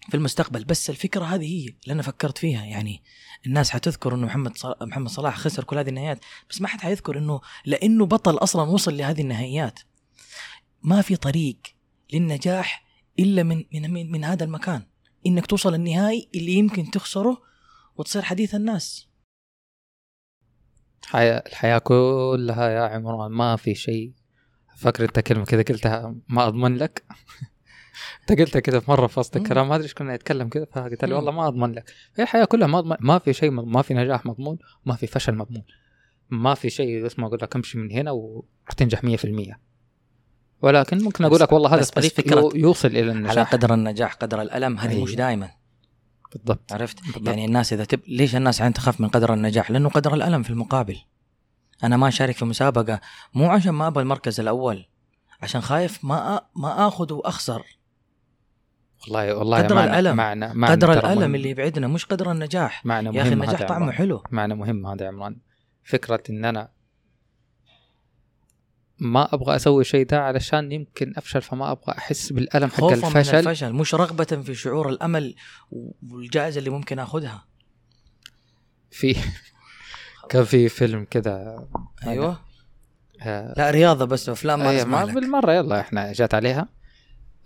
في 0.08 0.16
المستقبل. 0.16 0.64
بس 0.64 0.90
الفكرة 0.90 1.24
هذه 1.24 1.44
هي 1.44 1.74
اللي 1.82 1.92
أنا 1.92 2.02
فكرت 2.02 2.38
فيها. 2.38 2.64
يعني 2.64 3.02
الناس 3.46 3.70
حتذكر 3.70 4.14
إنه 4.14 4.26
محمد 4.26 4.56
صل... 4.56 4.74
محمد 4.82 5.08
صلاح 5.08 5.36
خسر 5.36 5.64
كل 5.64 5.78
هذه 5.78 5.88
النهائيات 5.88 6.24
بس 6.50 6.60
ما 6.60 6.68
حد 6.68 6.80
حيذكر 6.80 7.18
إنه 7.18 7.40
لأنه 7.64 8.06
بطل 8.06 8.36
أصلا 8.36 8.70
وصل 8.70 8.96
لهذه 8.96 9.20
النهائيات. 9.20 9.80
ما 10.82 11.02
في 11.02 11.16
طريق 11.16 11.56
للنجاح 12.12 12.84
إلا 13.18 13.42
من 13.42 13.64
من 13.74 13.90
من, 13.90 14.12
من 14.12 14.24
هذا 14.24 14.44
المكان. 14.44 14.82
إنك 15.26 15.46
توصل 15.46 15.74
النهائي 15.74 16.28
اللي 16.34 16.52
يمكن 16.52 16.90
تخسره 16.90 17.42
وتصير 17.96 18.22
حديث 18.22 18.54
الناس 18.54 19.08
الحياة 21.02 21.42
الحياة 21.46 21.78
كلها 21.78 22.70
يا 22.70 22.80
عمران 22.80 23.30
ما 23.30 23.56
في 23.56 23.74
شيء 23.74 24.12
فاكر 24.76 25.04
أنت 25.04 25.20
كلمة 25.20 25.44
كذا 25.44 25.62
قلتها 25.62 26.14
ما 26.28 26.46
أضمن 26.46 26.76
لك 26.76 27.04
أنت 28.20 28.40
قلتها 28.40 28.60
كذا 28.60 28.80
في 28.80 28.90
مرة 28.90 29.06
في 29.06 29.20
وسط. 29.20 29.36
الكلام 29.36 29.68
ما 29.68 29.74
أدري 29.74 29.84
إيش 29.84 29.94
كنا 29.94 30.16
نتكلم 30.16 30.48
كذا 30.48 30.64
فقلت 30.64 31.04
لي. 31.04 31.14
والله 31.14 31.32
ما 31.32 31.48
أضمن 31.48 31.72
لك 31.72 31.94
هي 32.16 32.22
الحياة 32.22 32.44
كلها 32.44 32.68
ما 32.68 32.78
أضمن 32.78 32.96
ما 33.00 33.18
في 33.18 33.32
شيء 33.32 33.50
ما 33.50 33.82
في 33.82 33.94
نجاح 33.94 34.26
مضمون 34.26 34.58
وما 34.86 34.96
في 34.96 35.06
فشل 35.06 35.34
مضمون 35.34 35.64
ما 36.30 36.54
في 36.54 36.70
شيء 36.70 37.06
اسمه 37.06 37.26
أقول 37.26 37.38
لك 37.42 37.56
أمشي 37.56 37.78
من 37.78 37.90
هنا 37.90 38.10
وتنجح 38.10 39.02
100% 39.02 39.69
ولكن 40.62 41.04
ممكن 41.04 41.24
أقول 41.24 41.40
لك 41.40 41.52
والله 41.52 41.74
هذا 41.74 41.80
بس- 41.80 41.90
بس 41.98 42.06
فكرة 42.06 42.40
يو- 42.40 42.52
يوصل 42.54 42.88
إلى 42.88 42.98
على 43.00 43.12
النجاح 43.12 43.52
قدر 43.52 43.74
النجاح 43.74 44.14
قدر 44.14 44.42
الألم 44.42 44.78
هذه 44.78 44.90
أيوة. 44.90 45.04
مش 45.04 45.14
دائما 45.14 45.50
بالضبط. 46.32 46.72
عرفت؟ 46.72 47.02
بالضبط. 47.04 47.28
يعني 47.28 47.44
الناس 47.44 47.72
إذا 47.72 47.84
تب... 47.84 48.00
ليش 48.08 48.36
الناس 48.36 48.62
عين 48.62 48.72
تخاف 48.72 49.00
من 49.00 49.08
قدر 49.08 49.34
النجاح؟ 49.34 49.70
لأنه 49.70 49.88
قدر 49.88 50.14
الألم 50.14 50.42
في 50.42 50.50
المقابل. 50.50 50.96
أنا 51.84 51.96
ما 51.96 52.08
أشارك 52.08 52.36
في 52.36 52.44
مسابقة 52.44 53.00
مو 53.34 53.50
عشان 53.50 53.70
ما 53.70 53.86
أبغى 53.86 54.02
المركز 54.02 54.40
الأول 54.40 54.86
عشان 55.42 55.60
خايف 55.60 56.04
ما 56.04 56.36
أ... 56.36 56.40
ما 56.56 56.88
آخذ 56.88 57.12
وأخسر. 57.12 57.62
والله 59.02 59.34
والله 59.34 59.58
قدر 59.58 59.74
معنى 59.74 59.90
الألم. 59.98 60.16
معنى 60.16 60.54
معنى 60.54 60.72
قدر 60.74 60.92
الألم 60.92 61.20
مهم. 61.20 61.34
اللي 61.34 61.50
يبعدنا 61.50 61.88
مش 61.88 62.04
قدر 62.06 62.30
النجاح. 62.32 62.86
معنى 62.86 63.16
يا 63.16 63.22
أخي 63.22 63.32
النجاح 63.32 63.62
طعمه. 63.62 63.92
حلو. 63.92 64.22
معنى 64.30 64.54
مهم 64.54 64.86
هذا 64.86 65.04
يا 65.04 65.08
عمران. 65.08 65.36
فكرة 65.84 66.22
إن 66.30 66.44
أنا 66.44 66.68
ما 69.00 69.34
أبغى 69.34 69.56
أسوي 69.56 69.84
شيء 69.84 70.06
ده 70.06 70.20
علشان 70.20 70.72
يمكن 70.72 71.12
أفشل 71.16 71.42
فما 71.42 71.72
أبغى 71.72 71.94
أحس 71.98 72.32
بالألم 72.32 72.68
حق 72.68 72.80
خوفا 72.80 72.96
من 73.08 73.16
الفشل. 73.16 73.36
الفشل 73.36 73.72
مش 73.72 73.94
رغبة 73.94 74.24
في 74.24 74.54
شعور 74.54 74.88
الأمل 74.88 75.34
والجائزة 76.02 76.58
اللي 76.58 76.70
ممكن 76.70 76.98
آخذها. 76.98 77.46
في 78.90 79.16
كان 80.28 80.44
في 80.44 80.68
فيلم 80.68 81.04
كذا. 81.04 81.66
أيوه. 82.06 82.40
آه، 83.22 83.54
لا 83.56 83.70
رياضة 83.70 84.04
بس 84.04 84.28
أفلام 84.28 84.58
ما 84.58 84.70
أي 84.70 84.76
نسمع 84.76 85.04
ما 85.04 85.10
لك. 85.10 85.14
بالمرة 85.14 85.52
يلا 85.52 85.80
إحنا 85.80 86.12
جات 86.12 86.34
عليها. 86.34 86.68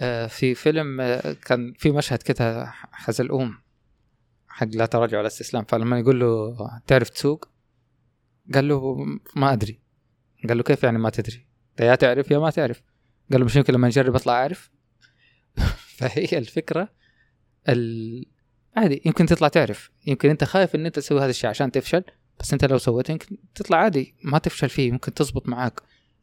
آه، 0.00 0.26
في 0.26 0.54
فيلم 0.54 1.00
آه، 1.00 1.32
كان 1.32 1.72
في 1.78 1.90
مشهد 1.90 2.22
كذا 2.22 2.72
حزلقوم 2.92 3.58
حق 4.48 4.66
لا 4.66 4.86
تراجع 4.86 5.18
ولا 5.18 5.26
استسلام 5.26 5.64
فلما 5.64 5.98
يقول 5.98 6.20
له 6.20 6.56
تعرف 6.86 7.08
تسوق؟ 7.08 7.48
قال 8.54 8.68
له 8.68 8.96
ما 9.36 9.52
أدري. 9.52 9.83
قال 10.48 10.56
له 10.56 10.62
كيف 10.62 10.82
يعني 10.82 10.98
ما 10.98 11.10
تدري؟ 11.10 11.46
يا 11.80 11.94
تعرف 11.94 12.30
يا 12.30 12.38
ما 12.38 12.50
تعرف. 12.50 12.82
قال 13.32 13.40
له 13.40 13.46
مش 13.46 13.56
يمكن 13.56 13.74
لما 13.74 13.88
نجرب 13.88 14.14
اطلع 14.14 14.32
أعرف؟ 14.32 14.70
فهي 15.98 16.38
الفكرة 16.38 16.88
ال... 17.68 18.26
عادي 18.76 19.02
يمكن 19.06 19.26
تطلع 19.26 19.48
تعرف. 19.48 19.90
يمكن 20.06 20.30
أنت 20.30 20.44
خايف 20.44 20.74
إن 20.74 20.86
أنت 20.86 20.96
تسوي 20.96 21.20
هذا 21.20 21.30
الشيء 21.30 21.50
عشان 21.50 21.72
تفشل 21.72 22.04
بس 22.40 22.52
أنت 22.52 22.64
لو 22.64 22.78
سويته 22.78 23.12
يمكن 23.12 23.36
تطلع 23.54 23.78
عادي 23.78 24.14
ما 24.24 24.38
تفشل 24.38 24.68
فيه 24.68 24.92
ممكن 24.92 25.14
تزبط 25.14 25.48
معاك. 25.48 25.80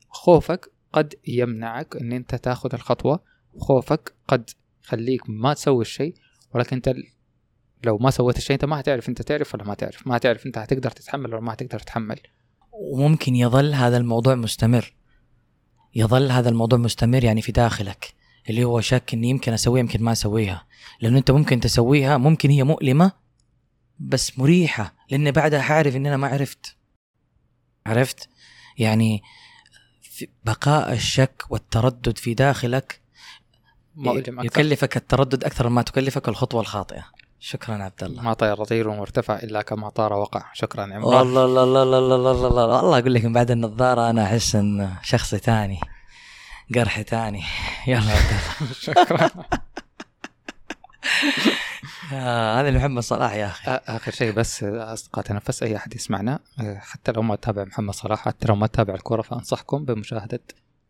خوفك 0.10 0.72
قد 0.94 1.16
يمنعك 1.28 1.96
إن 1.96 2.12
أنت 2.12 2.36
تاخذ 2.36 2.70
الخطوة. 2.74 3.24
وخوفك 3.54 4.14
قد 4.28 4.50
يخليك 4.84 5.22
ما 5.28 5.54
تسوي 5.54 5.82
الشيء 5.82 6.14
ولكن 6.54 6.76
أنت 6.76 6.94
لو 7.86 7.98
ما 7.98 8.12
سويت 8.12 8.38
الشيء 8.38 8.54
أنت 8.54 8.66
ما 8.66 8.80
هتعرف. 8.80 9.10
أنت 9.10 9.22
تعرف 9.22 9.56
ولا 9.56 9.64
ما 9.64 9.74
تعرف؟ 9.74 10.08
ما 10.08 10.18
هتعرف 10.18 10.46
أنت 10.46 10.58
هتقدر 10.58 10.92
تتحمل 10.92 11.34
ولا 11.34 11.42
ما 11.42 11.54
هتقدر 11.54 11.80
تتحمل. 11.80 12.20
وممكن 12.82 13.36
يظل 13.36 13.74
هذا 13.74 13.98
الموضوع 13.98 14.36
مستمر. 14.36 14.94
يظل 15.96 16.32
هذا 16.32 16.50
الموضوع 16.50 16.80
مستمر 16.80 17.24
يعني 17.24 17.42
في 17.42 17.52
داخلك 17.52 18.14
اللي 18.50 18.64
هو 18.64 18.82
شك 18.82 19.14
إني 19.14 19.30
يمكن 19.30 19.54
أسويها 19.54 19.80
يمكن 19.80 20.04
ما 20.04 20.12
أسويها. 20.12 20.68
لأنه 21.02 21.18
أنت 21.18 21.32
ممكن 21.32 21.60
تسويها 21.60 22.18
ممكن 22.18 22.50
هي 22.50 22.64
مؤلمة 22.64 23.12
بس 24.00 24.40
مريحة 24.40 24.94
لأن 25.12 25.32
بعدها 25.32 25.62
حاعرف 25.62 25.96
إن 25.96 26.06
أنا 26.06 26.18
ما 26.18 26.28
عرفت. 26.28 26.76
عرفت؟ 27.86 28.30
يعني 28.78 29.22
بقاء 30.46 30.94
الشك 30.94 31.44
والتردد 31.50 32.18
في 32.18 32.34
داخلك 32.34 33.02
مؤلم 33.96 34.40
أكثر. 34.40 34.46
يكلفك 34.46 34.98
التردد 34.98 35.44
أكثر 35.44 35.70
مما 35.70 35.82
تكلفك 35.82 36.28
الخطوة 36.28 36.62
الخاطئة. 36.62 37.06
شكرا 37.44 37.84
عبد 37.84 38.04
الله. 38.04 38.22
ما 38.24 38.34
طير 38.34 38.64
طير 38.64 38.88
وارتفع 38.88 39.36
إلا 39.40 39.62
كما 39.62 39.90
طار 39.90 40.14
وقع. 40.14 40.44
شكرا 40.54 40.84
عمران. 40.84 41.04
والله 41.04 41.46
الله 41.46 41.64
الله 41.64 41.84
الله 41.84 41.98
الله 42.00 42.16
الله 42.32 42.48
الله 42.48 42.66
والله. 42.78 43.00
أقول 43.00 43.14
لك 43.14 43.26
من 43.26 43.34
بعد 43.34 43.52
النظارة 43.52 44.10
أنا 44.10 44.24
أحس 44.24 44.56
إن 44.56 44.94
شخص 45.04 45.36
ثاني 45.36 45.80
قرح 46.76 47.02
ثاني. 47.02 47.44
يلا. 47.88 48.00
عبد 48.12 48.32
الله 48.62 48.74
شكرا. 48.74 49.30
آه، 52.14 52.62
هذا 52.62 52.72
محمد 52.72 53.04
صلاح 53.04 53.34
يا 53.34 53.46
أخي. 53.48 53.66
آ- 53.78 53.82
آخر 53.90 54.12
شيء 54.12 54.32
بس 54.32 54.64
آه، 54.64 54.94
اصدقاء 54.94 55.26
تنفس 55.26 55.64
أي 55.64 55.76
أحد 55.78 55.96
يسمعنا. 55.96 56.40
آه، 56.60 56.78
حتى 56.80 57.12
لو 57.12 57.22
ما 57.22 57.36
تتابع 57.36 57.64
محمد 57.64 57.94
صلاح 57.94 58.20
حتى 58.26 58.48
لو 58.48 58.56
ما 58.56 58.68
تتابع 58.68 58.94
الكورة 58.94 59.22
فأنصحكم 59.22 59.86
بمشاهدة 59.86 60.40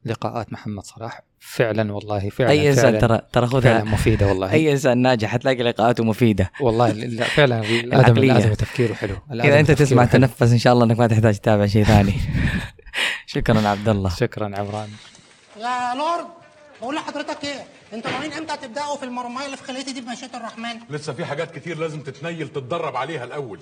لقاءات 0.05 0.53
محمد 0.53 0.83
صلاح. 0.83 1.21
فعلا 1.39 1.93
والله 1.93 2.29
فعلا 2.29 2.49
أي 2.49 2.69
إنسان 2.69 2.99
ترى 2.99 3.21
ترى 3.33 3.47
فعلا 3.47 3.61
خذها 3.61 3.83
مفيدة 3.83 4.27
والله. 4.27 4.51
أي 4.51 4.71
إنسان 4.71 4.97
ناجح 4.97 5.29
حتلاقي 5.29 5.63
لقاءاته 5.63 6.03
مفيدة. 6.03 6.51
والله 6.61 6.91
لا 6.91 7.23
فعلا 7.23 7.59
الادم. 7.59 8.17
الادم 8.17 8.53
تفكيره 8.53 8.93
حلو. 8.93 9.15
إذا 9.31 9.59
أنت 9.59 9.71
تسمع 9.71 10.05
حلو. 10.05 10.11
تنفس 10.11 10.51
إن 10.51 10.57
شاء 10.57 10.73
الله 10.73 10.85
إنك 10.85 10.99
ما 10.99 11.07
تحتاج 11.07 11.39
تتابع 11.39 11.65
شيء 11.65 11.83
ثاني. 11.83 12.13
شكرا 13.35 13.67
عبد 13.67 13.89
الله 13.89 14.09
شكرا 14.09 14.45
عمران. 14.45 14.89
يا 15.57 15.95
لورد 15.95 16.27
بقول 16.81 16.95
لحضرتك 16.95 17.43
إيه؟ 17.43 17.65
أنتوا 17.93 18.11
ناويين 18.11 18.33
إمتى 18.33 18.57
تبدأوا 18.57 18.97
في 18.97 19.03
المرميه 19.05 19.45
اللي 19.45 19.57
في 19.57 19.63
خليتي 19.63 19.93
دي 19.93 20.01
بمشيئة 20.01 20.37
الرحمن؟ 20.37 20.79
لسه 20.89 21.13
في 21.13 21.25
حاجات 21.25 21.55
كتير 21.55 21.77
لازم 21.77 22.01
تتنيل 22.01 22.47
تتدرب 22.47 22.95
عليها 22.95 23.23
الأول. 23.23 23.59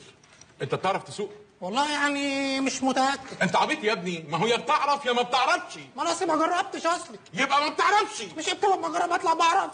أنت 0.61 0.75
بتعرف 0.75 1.03
تسوق؟ 1.03 1.29
والله 1.61 1.91
يعني 1.91 2.59
مش 2.61 2.83
متأكد. 2.83 3.41
انت 3.41 3.55
عبيط 3.55 3.83
يا 3.83 3.93
ابني. 3.93 4.25
ما 4.29 4.37
هو 4.37 4.47
يا 4.47 4.57
بتعرف 4.57 5.05
يا 5.05 5.13
ما 5.13 5.21
بتعرفش. 5.21 5.77
ما 5.95 6.01
أنا 6.03 6.11
أصل 6.11 6.27
ما 6.27 6.35
جربتش 6.35 6.85
اصلي 6.85 7.19
يبقى 7.33 7.61
ما 7.61 7.69
بتعرفش. 7.69 8.21
مش 8.37 8.47
يمكن 8.47 8.67
لما 8.77 8.87
اجرب 8.87 9.11
اطلع 9.11 9.33
بعرف. 9.33 9.71